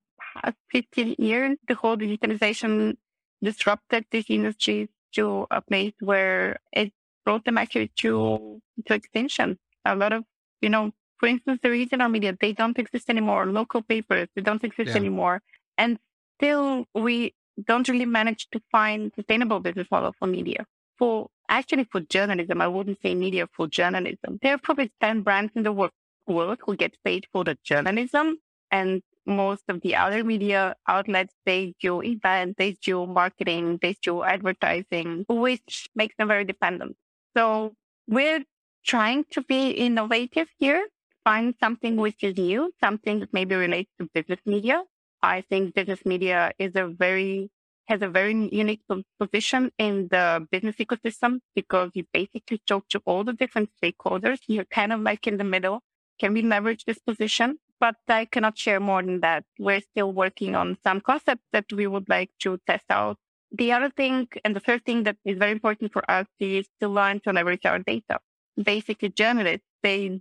15 0.72 1.16
years. 1.18 1.56
The 1.68 1.74
whole 1.74 1.96
digitalization 1.96 2.96
disrupted 3.42 4.06
these 4.10 4.26
industries 4.28 4.88
to 5.12 5.46
a 5.50 5.60
place 5.60 5.94
where 6.00 6.58
it 6.72 6.92
brought 7.24 7.44
them 7.44 7.58
actually 7.58 7.92
to, 8.00 8.60
to 8.86 8.94
extinction. 8.94 9.58
A 9.84 9.94
lot 9.94 10.12
of, 10.12 10.24
you 10.60 10.68
know, 10.68 10.90
for 11.18 11.28
instance, 11.28 11.60
the 11.62 11.70
regional 11.70 12.08
media, 12.08 12.36
they 12.40 12.52
don't 12.52 12.78
exist 12.78 13.08
anymore. 13.08 13.46
Local 13.46 13.82
papers, 13.82 14.28
they 14.34 14.42
don't 14.42 14.64
exist 14.64 14.90
yeah. 14.90 14.96
anymore. 14.96 15.42
And 15.78 15.98
still 16.38 16.86
we 16.94 17.34
don't 17.66 17.88
really 17.88 18.06
manage 18.06 18.48
to 18.50 18.60
find 18.70 19.12
sustainable 19.14 19.60
business 19.60 19.86
model 19.90 20.14
for 20.18 20.26
media. 20.26 20.66
For 20.98 21.28
actually 21.48 21.84
for 21.84 22.00
journalism, 22.00 22.60
I 22.60 22.68
wouldn't 22.68 22.98
say 23.02 23.14
media 23.14 23.48
for 23.52 23.66
journalism. 23.66 24.38
There 24.42 24.54
are 24.54 24.58
probably 24.58 24.92
10 25.00 25.22
brands 25.22 25.52
in 25.54 25.62
the 25.62 25.72
world 25.72 25.92
who 26.26 26.76
get 26.76 26.96
paid 27.04 27.26
for 27.32 27.44
the 27.44 27.58
journalism 27.64 28.38
and 28.70 29.02
most 29.26 29.62
of 29.68 29.80
the 29.82 29.94
other 29.94 30.24
media 30.24 30.74
outlets, 30.88 31.34
they 31.46 31.74
do 31.80 32.02
events, 32.02 32.54
they 32.58 32.72
do 32.82 33.06
marketing, 33.06 33.78
they 33.82 33.94
do 34.02 34.22
advertising, 34.22 35.24
which 35.28 35.88
makes 35.94 36.16
them 36.16 36.28
very 36.28 36.44
dependent. 36.44 36.96
So 37.36 37.74
we're 38.08 38.44
trying 38.84 39.24
to 39.30 39.42
be 39.42 39.70
innovative 39.70 40.48
here, 40.58 40.86
find 41.24 41.54
something 41.60 41.96
which 41.96 42.24
is 42.24 42.36
new, 42.36 42.72
something 42.82 43.20
that 43.20 43.32
maybe 43.32 43.54
relates 43.54 43.90
to 44.00 44.08
business 44.12 44.40
media, 44.44 44.82
I 45.22 45.42
think 45.42 45.74
business 45.74 46.04
media 46.04 46.52
is 46.58 46.72
a 46.74 46.86
very 46.86 47.50
has 47.86 48.02
a 48.02 48.08
very 48.08 48.48
unique 48.52 48.82
position 49.18 49.70
in 49.78 50.08
the 50.08 50.46
business 50.50 50.76
ecosystem 50.76 51.40
because 51.54 51.90
you 51.94 52.04
basically 52.12 52.60
talk 52.66 52.88
to 52.88 53.00
all 53.04 53.24
the 53.24 53.32
different 53.32 53.70
stakeholders. 53.82 54.38
You're 54.46 54.64
kind 54.64 54.92
of 54.92 55.00
like 55.00 55.26
in 55.26 55.36
the 55.36 55.44
middle. 55.44 55.82
Can 56.18 56.32
we 56.32 56.42
leverage 56.42 56.84
this 56.84 56.98
position? 56.98 57.58
But 57.80 57.96
I 58.08 58.26
cannot 58.26 58.56
share 58.56 58.78
more 58.78 59.02
than 59.02 59.20
that. 59.20 59.44
We're 59.58 59.80
still 59.80 60.12
working 60.12 60.54
on 60.54 60.78
some 60.84 61.00
concepts 61.00 61.44
that 61.52 61.72
we 61.72 61.86
would 61.88 62.08
like 62.08 62.30
to 62.40 62.58
test 62.68 62.84
out. 62.90 63.18
The 63.50 63.72
other 63.72 63.90
thing 63.90 64.28
and 64.44 64.54
the 64.54 64.60
third 64.60 64.84
thing 64.84 65.02
that 65.02 65.16
is 65.24 65.36
very 65.38 65.52
important 65.52 65.92
for 65.92 66.08
us 66.10 66.26
is 66.38 66.68
to 66.80 66.88
learn 66.88 67.20
to 67.20 67.32
leverage 67.32 67.66
our 67.66 67.80
data. 67.80 68.20
Basically, 68.62 69.08
journalists, 69.08 69.66
they 69.82 70.20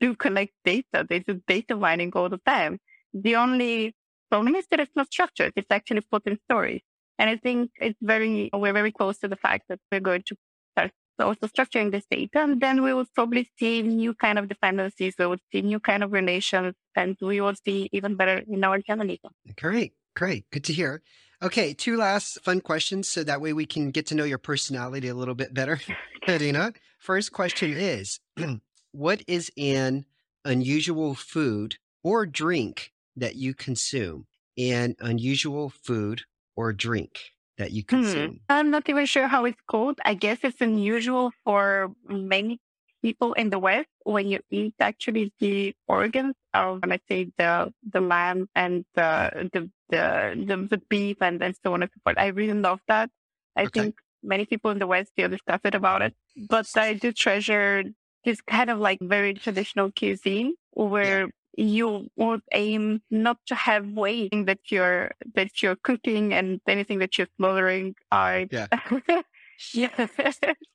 do 0.00 0.14
collect 0.14 0.52
data. 0.64 1.06
They 1.08 1.18
do 1.20 1.42
data 1.46 1.76
mining 1.76 2.12
all 2.14 2.28
the 2.28 2.40
time. 2.46 2.80
The 3.12 3.36
only 3.36 3.94
is 4.32 4.66
that 4.70 4.80
it's 4.80 4.96
not 4.96 5.12
structured. 5.12 5.52
It's 5.56 5.70
actually 5.70 6.00
put 6.10 6.26
in 6.26 6.38
stories. 6.50 6.80
And 7.18 7.28
I 7.28 7.36
think 7.36 7.70
it's 7.80 7.98
very, 8.00 8.50
we're 8.52 8.72
very 8.72 8.92
close 8.92 9.18
to 9.18 9.28
the 9.28 9.36
fact 9.36 9.64
that 9.68 9.78
we're 9.90 10.00
going 10.00 10.22
to 10.26 10.36
start 10.74 10.92
also 11.20 11.46
structuring 11.46 11.92
this 11.92 12.04
data. 12.10 12.40
And 12.42 12.60
then 12.60 12.82
we 12.82 12.94
will 12.94 13.06
probably 13.14 13.50
see 13.58 13.82
new 13.82 14.14
kind 14.14 14.38
of 14.38 14.48
dependencies. 14.48 15.14
We 15.18 15.26
would 15.26 15.40
see 15.52 15.62
new 15.62 15.78
kind 15.78 16.02
of 16.02 16.12
relations 16.12 16.74
and 16.96 17.16
we 17.20 17.40
will 17.40 17.54
see 17.64 17.88
even 17.92 18.16
better 18.16 18.42
in 18.48 18.64
our 18.64 18.78
journalism. 18.78 19.32
Great. 19.56 19.92
Great. 20.16 20.50
Good 20.50 20.64
to 20.64 20.72
hear. 20.72 21.02
Okay. 21.42 21.74
Two 21.74 21.96
last 21.96 22.42
fun 22.42 22.60
questions. 22.60 23.08
So 23.08 23.22
that 23.24 23.40
way 23.40 23.52
we 23.52 23.66
can 23.66 23.90
get 23.90 24.06
to 24.06 24.14
know 24.14 24.24
your 24.24 24.38
personality 24.38 25.08
a 25.08 25.14
little 25.14 25.34
bit 25.34 25.54
better, 25.54 25.80
Irina. 26.26 26.72
First 26.98 27.32
question 27.32 27.72
is, 27.72 28.20
what 28.92 29.22
is 29.26 29.50
an 29.58 30.06
unusual 30.44 31.14
food 31.14 31.76
or 32.02 32.26
drink 32.26 32.92
that 33.16 33.36
you 33.36 33.54
consume 33.54 34.26
and 34.58 34.96
unusual 35.00 35.70
food 35.70 36.22
or 36.56 36.72
drink 36.72 37.18
that 37.58 37.72
you 37.72 37.82
hmm. 37.82 37.96
consume? 37.96 38.30
Hmm. 38.30 38.36
I'm 38.48 38.70
not 38.70 38.88
even 38.88 39.06
sure 39.06 39.28
how 39.28 39.44
it's 39.44 39.60
called. 39.68 39.98
I 40.04 40.14
guess 40.14 40.38
it's 40.42 40.60
unusual 40.60 41.32
for 41.44 41.92
many 42.08 42.58
people 43.02 43.32
in 43.34 43.50
the 43.50 43.58
West 43.58 43.88
when 44.04 44.28
you 44.28 44.40
eat 44.50 44.74
actually 44.80 45.32
the 45.40 45.74
organs 45.88 46.34
of, 46.54 46.80
let's 46.86 47.06
say, 47.08 47.30
the 47.36 47.72
the 47.90 48.00
lamb 48.00 48.48
and 48.54 48.84
the 48.94 49.50
the 49.52 49.70
the, 49.88 50.44
the, 50.46 50.56
the 50.70 50.78
beef 50.88 51.18
and, 51.20 51.42
and 51.42 51.54
so 51.62 51.74
on 51.74 51.82
and 51.82 51.90
so 51.92 52.00
forth. 52.04 52.16
I 52.18 52.28
really 52.28 52.58
love 52.58 52.80
that. 52.88 53.10
I 53.56 53.64
okay. 53.64 53.80
think 53.80 53.96
many 54.22 54.46
people 54.46 54.70
in 54.70 54.78
the 54.78 54.86
West 54.86 55.12
feel 55.16 55.28
disgusted 55.28 55.74
about 55.74 56.02
it, 56.02 56.14
but 56.48 56.66
I 56.76 56.94
do 56.94 57.12
treasure 57.12 57.84
this 58.24 58.40
kind 58.40 58.70
of 58.70 58.78
like 58.78 58.98
very 59.02 59.34
traditional 59.34 59.90
cuisine 59.90 60.54
where 60.70 61.28
you 61.56 62.08
would 62.16 62.40
aim 62.52 63.02
not 63.10 63.38
to 63.46 63.54
have 63.54 63.86
weight 63.88 64.32
that 64.46 64.58
you're 64.70 65.10
that 65.34 65.62
you're 65.62 65.76
cooking 65.76 66.32
and 66.32 66.60
anything 66.66 66.98
that 67.00 67.18
you're 67.18 67.28
slaughtering 67.36 67.94
are 68.10 68.46
Yeah. 68.50 68.66
yeah. 69.74 70.06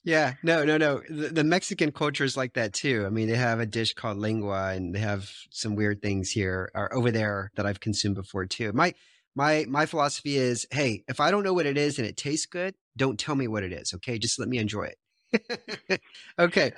Yeah, 0.04 0.34
no, 0.42 0.64
no, 0.64 0.78
no. 0.78 1.02
The, 1.10 1.30
the 1.30 1.44
Mexican 1.44 1.92
culture 1.92 2.24
is 2.24 2.38
like 2.38 2.54
that 2.54 2.74
too. 2.74 3.06
I 3.06 3.10
mean, 3.10 3.28
they 3.28 3.36
have 3.36 3.60
a 3.60 3.66
dish 3.66 3.94
called 3.94 4.18
lengua, 4.18 4.74
and 4.74 4.96
they 4.96 5.00
have 5.00 5.30
some 5.50 5.76
weird 5.76 6.02
things 6.02 6.32
here 6.32 6.72
or 6.74 6.94
over 6.96 7.12
there 7.12 7.52
that 7.56 7.66
I've 7.66 7.82
consumed 7.82 8.16
before 8.16 8.46
too. 8.46 8.72
My 8.74 8.94
my 9.36 9.66
my 9.68 9.86
philosophy 9.86 10.38
is, 10.38 10.66
hey, 10.72 11.04
if 11.08 11.20
I 11.20 11.30
don't 11.32 11.44
know 11.44 11.54
what 11.54 11.66
it 11.66 11.78
is 11.78 12.00
and 12.00 12.08
it 12.08 12.16
tastes 12.16 12.46
good, 12.46 12.76
don't 12.96 13.20
tell 13.20 13.36
me 13.36 13.48
what 13.48 13.64
it 13.64 13.74
is. 13.74 13.94
Okay, 13.96 14.18
just 14.18 14.40
let 14.40 14.48
me 14.48 14.58
enjoy 14.60 14.92
it. 14.94 16.02
okay. 16.40 16.72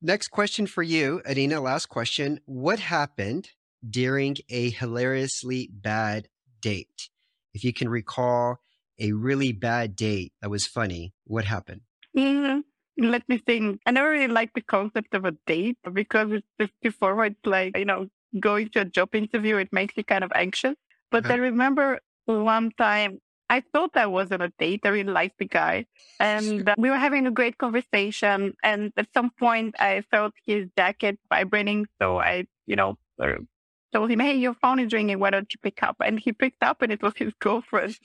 Next 0.00 0.28
question 0.28 0.66
for 0.66 0.82
you, 0.82 1.20
Irina. 1.26 1.60
Last 1.60 1.86
question. 1.86 2.40
What 2.46 2.78
happened 2.78 3.50
during 3.88 4.36
a 4.48 4.70
hilariously 4.70 5.68
bad 5.72 6.28
date? 6.60 7.10
If 7.52 7.64
you 7.64 7.72
can 7.72 7.88
recall 7.88 8.58
a 8.98 9.12
really 9.12 9.52
bad 9.52 9.96
date 9.96 10.32
that 10.40 10.50
was 10.50 10.66
funny, 10.66 11.14
what 11.24 11.44
happened? 11.44 11.82
Mm, 12.16 12.62
let 12.98 13.28
me 13.28 13.38
think. 13.38 13.80
I 13.86 13.90
never 13.90 14.10
really 14.10 14.28
liked 14.32 14.54
the 14.54 14.62
concept 14.62 15.14
of 15.14 15.24
a 15.24 15.32
date 15.46 15.78
because 15.92 16.30
it's 16.30 16.46
just 16.60 16.72
before 16.82 17.24
it's 17.24 17.44
like, 17.44 17.76
you 17.76 17.84
know, 17.84 18.08
going 18.38 18.68
to 18.70 18.82
a 18.82 18.84
job 18.84 19.14
interview, 19.14 19.56
it 19.56 19.72
makes 19.72 19.96
you 19.96 20.04
kind 20.04 20.22
of 20.22 20.30
anxious. 20.34 20.74
But 21.10 21.24
Uh-huh. 21.24 21.34
I 21.34 21.36
remember 21.36 22.00
one 22.26 22.70
time 22.78 23.20
I 23.50 23.62
thought 23.72 23.96
I 23.96 24.06
was 24.06 24.30
on 24.32 24.40
a 24.40 24.50
date. 24.58 24.80
I 24.84 24.88
really 24.88 25.12
liked 25.12 25.38
the 25.38 25.46
guy. 25.46 25.86
And 26.20 26.68
uh, 26.68 26.74
we 26.76 26.90
were 26.90 26.98
having 26.98 27.26
a 27.26 27.30
great 27.30 27.58
conversation. 27.58 28.54
And 28.62 28.92
at 28.96 29.08
some 29.14 29.30
point, 29.38 29.74
I 29.78 30.02
felt 30.10 30.34
his 30.46 30.68
jacket 30.76 31.18
vibrating. 31.30 31.86
So 32.00 32.18
I, 32.18 32.46
you 32.66 32.76
know, 32.76 32.98
told 33.92 34.10
him, 34.10 34.20
Hey, 34.20 34.36
your 34.36 34.54
phone 34.54 34.78
is 34.78 34.92
ringing. 34.92 35.18
Why 35.18 35.30
don't 35.30 35.52
you 35.52 35.58
pick 35.62 35.82
up? 35.82 35.96
And 36.04 36.18
he 36.18 36.32
picked 36.32 36.62
up 36.62 36.82
and 36.82 36.92
it 36.92 37.02
was 37.02 37.14
his 37.16 37.32
girlfriend. 37.40 37.96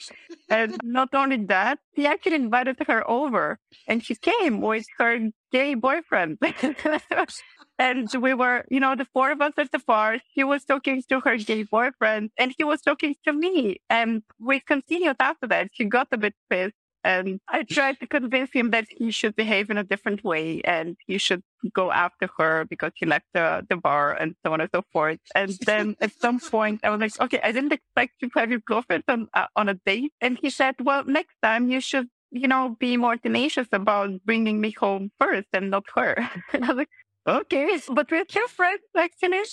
and 0.50 0.78
not 0.84 1.14
only 1.14 1.38
that, 1.46 1.80
he 1.94 2.06
actually 2.06 2.36
invited 2.36 2.78
her 2.88 3.10
over 3.10 3.60
and 3.88 4.04
she 4.04 4.16
came 4.16 4.62
with 4.62 4.86
her 4.98 5.30
gay 5.52 5.76
boyfriend. 5.76 6.38
and 7.80 8.10
we 8.20 8.34
were, 8.34 8.66
you 8.70 8.80
know, 8.80 8.96
the 8.96 9.06
four 9.06 9.32
of 9.32 9.42
us 9.42 9.54
at 9.58 9.72
the 9.72 9.80
bar. 9.80 10.18
She 10.36 10.44
was 10.44 10.64
talking 10.66 11.02
to 11.10 11.20
her 11.22 11.38
gay 11.38 11.64
boyfriend 11.64 12.32
and 12.38 12.54
he 12.58 12.64
was 12.64 12.82
talking 12.82 13.16
to 13.26 13.34
me. 13.34 13.78
And 13.90 14.24
we 14.40 14.60
continued 14.60 15.18
after 15.20 15.48
that. 15.48 15.70
She 15.74 15.86
got 15.86 16.08
a 16.12 16.18
bit 16.18 16.36
pissed. 16.50 16.76
And 17.06 17.42
I 17.50 17.64
tried 17.64 18.00
to 18.00 18.08
convince 18.08 18.52
him 18.54 18.72
that 18.72 18.86
he 18.90 19.12
should 19.12 19.36
behave 19.36 19.70
in 19.70 19.78
a 19.78 19.84
different 19.84 20.24
way 20.24 20.62
and 20.64 20.96
he 21.06 21.18
should 21.18 21.44
go 21.74 21.92
after 21.92 22.30
her 22.38 22.64
because 22.70 22.92
she 22.96 23.06
left 23.06 23.26
the, 23.34 23.66
the 23.70 23.76
bar 23.76 24.14
and 24.14 24.36
so 24.46 24.54
on 24.54 24.62
and 24.62 24.70
so 24.74 24.84
forth. 24.94 25.20
And 25.36 25.52
then 25.66 25.98
at 26.00 26.14
some 26.22 26.40
point, 26.40 26.80
I 26.84 26.90
was 26.92 27.02
like, 27.02 27.20
okay, 27.20 27.42
I 27.44 27.52
didn't 27.52 27.74
expect 27.74 28.14
to 28.22 28.30
have 28.38 28.50
your 28.52 28.60
girlfriend 28.60 29.04
on, 29.10 29.28
uh, 29.34 29.48
on 29.58 29.68
a 29.68 29.74
date. 29.86 30.14
And 30.22 30.38
he 30.42 30.50
said, 30.50 30.76
well, 30.80 31.04
next 31.04 31.36
time 31.44 31.70
you 31.70 31.82
should, 31.82 32.08
you 32.32 32.48
know, 32.48 32.78
be 32.80 32.96
more 32.96 33.18
tenacious 33.18 33.68
about 33.74 34.24
bringing 34.26 34.62
me 34.62 34.72
home 34.72 35.12
first 35.20 35.48
and 35.52 35.72
not 35.72 35.84
her. 35.96 36.16
And 36.54 36.64
I 36.64 36.68
was 36.70 36.78
like, 36.78 36.90
okay, 37.28 37.80
but 37.90 38.12
we're 38.12 38.26
still 38.28 38.48
friends, 38.48 38.82
actually. 38.98 39.44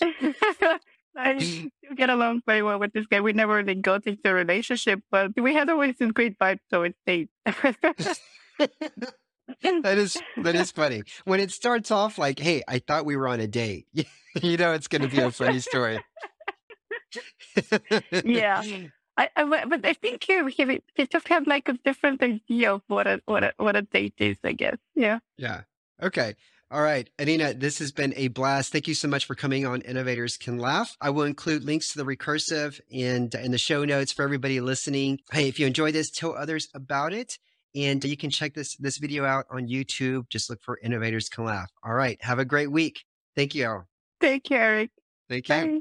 I 1.16 1.38
still 1.38 1.96
get 1.96 2.10
along 2.10 2.42
very 2.46 2.62
well 2.62 2.78
with 2.78 2.92
this 2.92 3.06
guy. 3.06 3.20
We 3.20 3.32
never 3.32 3.56
really 3.56 3.74
got 3.74 4.06
into 4.06 4.30
a 4.30 4.32
relationship, 4.32 5.00
but 5.10 5.32
we 5.36 5.54
had 5.54 5.68
always 5.68 5.96
a 6.00 6.06
great 6.06 6.38
vibe, 6.38 6.60
so 6.70 6.82
it 6.82 6.94
stayed. 7.02 7.28
that 7.46 8.06
is 9.98 10.16
that 10.36 10.54
is 10.54 10.70
funny. 10.70 11.02
When 11.24 11.40
it 11.40 11.50
starts 11.50 11.90
off 11.90 12.18
like, 12.18 12.38
"Hey, 12.38 12.62
I 12.68 12.78
thought 12.78 13.04
we 13.04 13.16
were 13.16 13.28
on 13.28 13.40
a 13.40 13.48
date," 13.48 13.86
you 14.42 14.56
know 14.56 14.72
it's 14.72 14.88
going 14.88 15.02
to 15.02 15.08
be 15.08 15.20
a 15.20 15.30
funny 15.30 15.60
story. 15.60 16.02
yeah. 18.24 18.62
I, 19.16 19.28
I, 19.36 19.64
but 19.66 19.84
I 19.84 19.92
think 19.92 20.26
you, 20.28 20.50
you 20.56 20.80
just 21.06 21.28
have 21.28 21.46
like 21.46 21.68
a 21.68 21.74
different 21.84 22.22
idea 22.22 22.72
of 22.72 22.82
what 22.86 23.06
a 23.06 23.20
what 23.26 23.44
a 23.44 23.52
what 23.58 23.76
a 23.76 23.82
date 23.82 24.14
is, 24.18 24.38
I 24.42 24.52
guess. 24.52 24.78
Yeah. 24.94 25.18
Yeah. 25.36 25.62
Okay. 26.02 26.36
All 26.72 26.82
right. 26.82 27.10
Irina, 27.18 27.54
this 27.54 27.80
has 27.80 27.90
been 27.90 28.14
a 28.16 28.28
blast. 28.28 28.70
Thank 28.70 28.86
you 28.86 28.94
so 28.94 29.08
much 29.08 29.24
for 29.24 29.34
coming 29.34 29.66
on 29.66 29.80
Innovators 29.80 30.36
Can 30.36 30.58
Laugh. 30.58 30.96
I 31.00 31.10
will 31.10 31.24
include 31.24 31.64
links 31.64 31.92
to 31.92 31.98
the 31.98 32.04
recursive 32.04 32.80
and 32.92 33.34
in 33.34 33.50
the 33.50 33.58
show 33.58 33.84
notes 33.84 34.12
for 34.12 34.22
everybody 34.22 34.60
listening. 34.60 35.18
Hey, 35.32 35.48
if 35.48 35.58
you 35.58 35.66
enjoy 35.66 35.90
this, 35.90 36.10
tell 36.10 36.36
others 36.36 36.68
about 36.72 37.12
it. 37.12 37.38
And 37.74 38.04
you 38.04 38.16
can 38.16 38.30
check 38.30 38.54
this 38.54 38.76
this 38.76 38.98
video 38.98 39.24
out 39.24 39.46
on 39.50 39.66
YouTube. 39.66 40.28
Just 40.28 40.48
look 40.48 40.62
for 40.62 40.78
Innovators 40.82 41.28
Can 41.28 41.44
Laugh. 41.44 41.70
All 41.84 41.94
right. 41.94 42.18
Have 42.22 42.38
a 42.38 42.44
great 42.44 42.70
week. 42.70 43.04
Thank 43.34 43.54
you. 43.54 43.64
Al. 43.64 43.88
Thank 44.20 44.50
you, 44.50 44.56
Eric. 44.56 44.90
Thank 45.28 45.48
you. 45.48 45.54
Bye. 45.54 45.80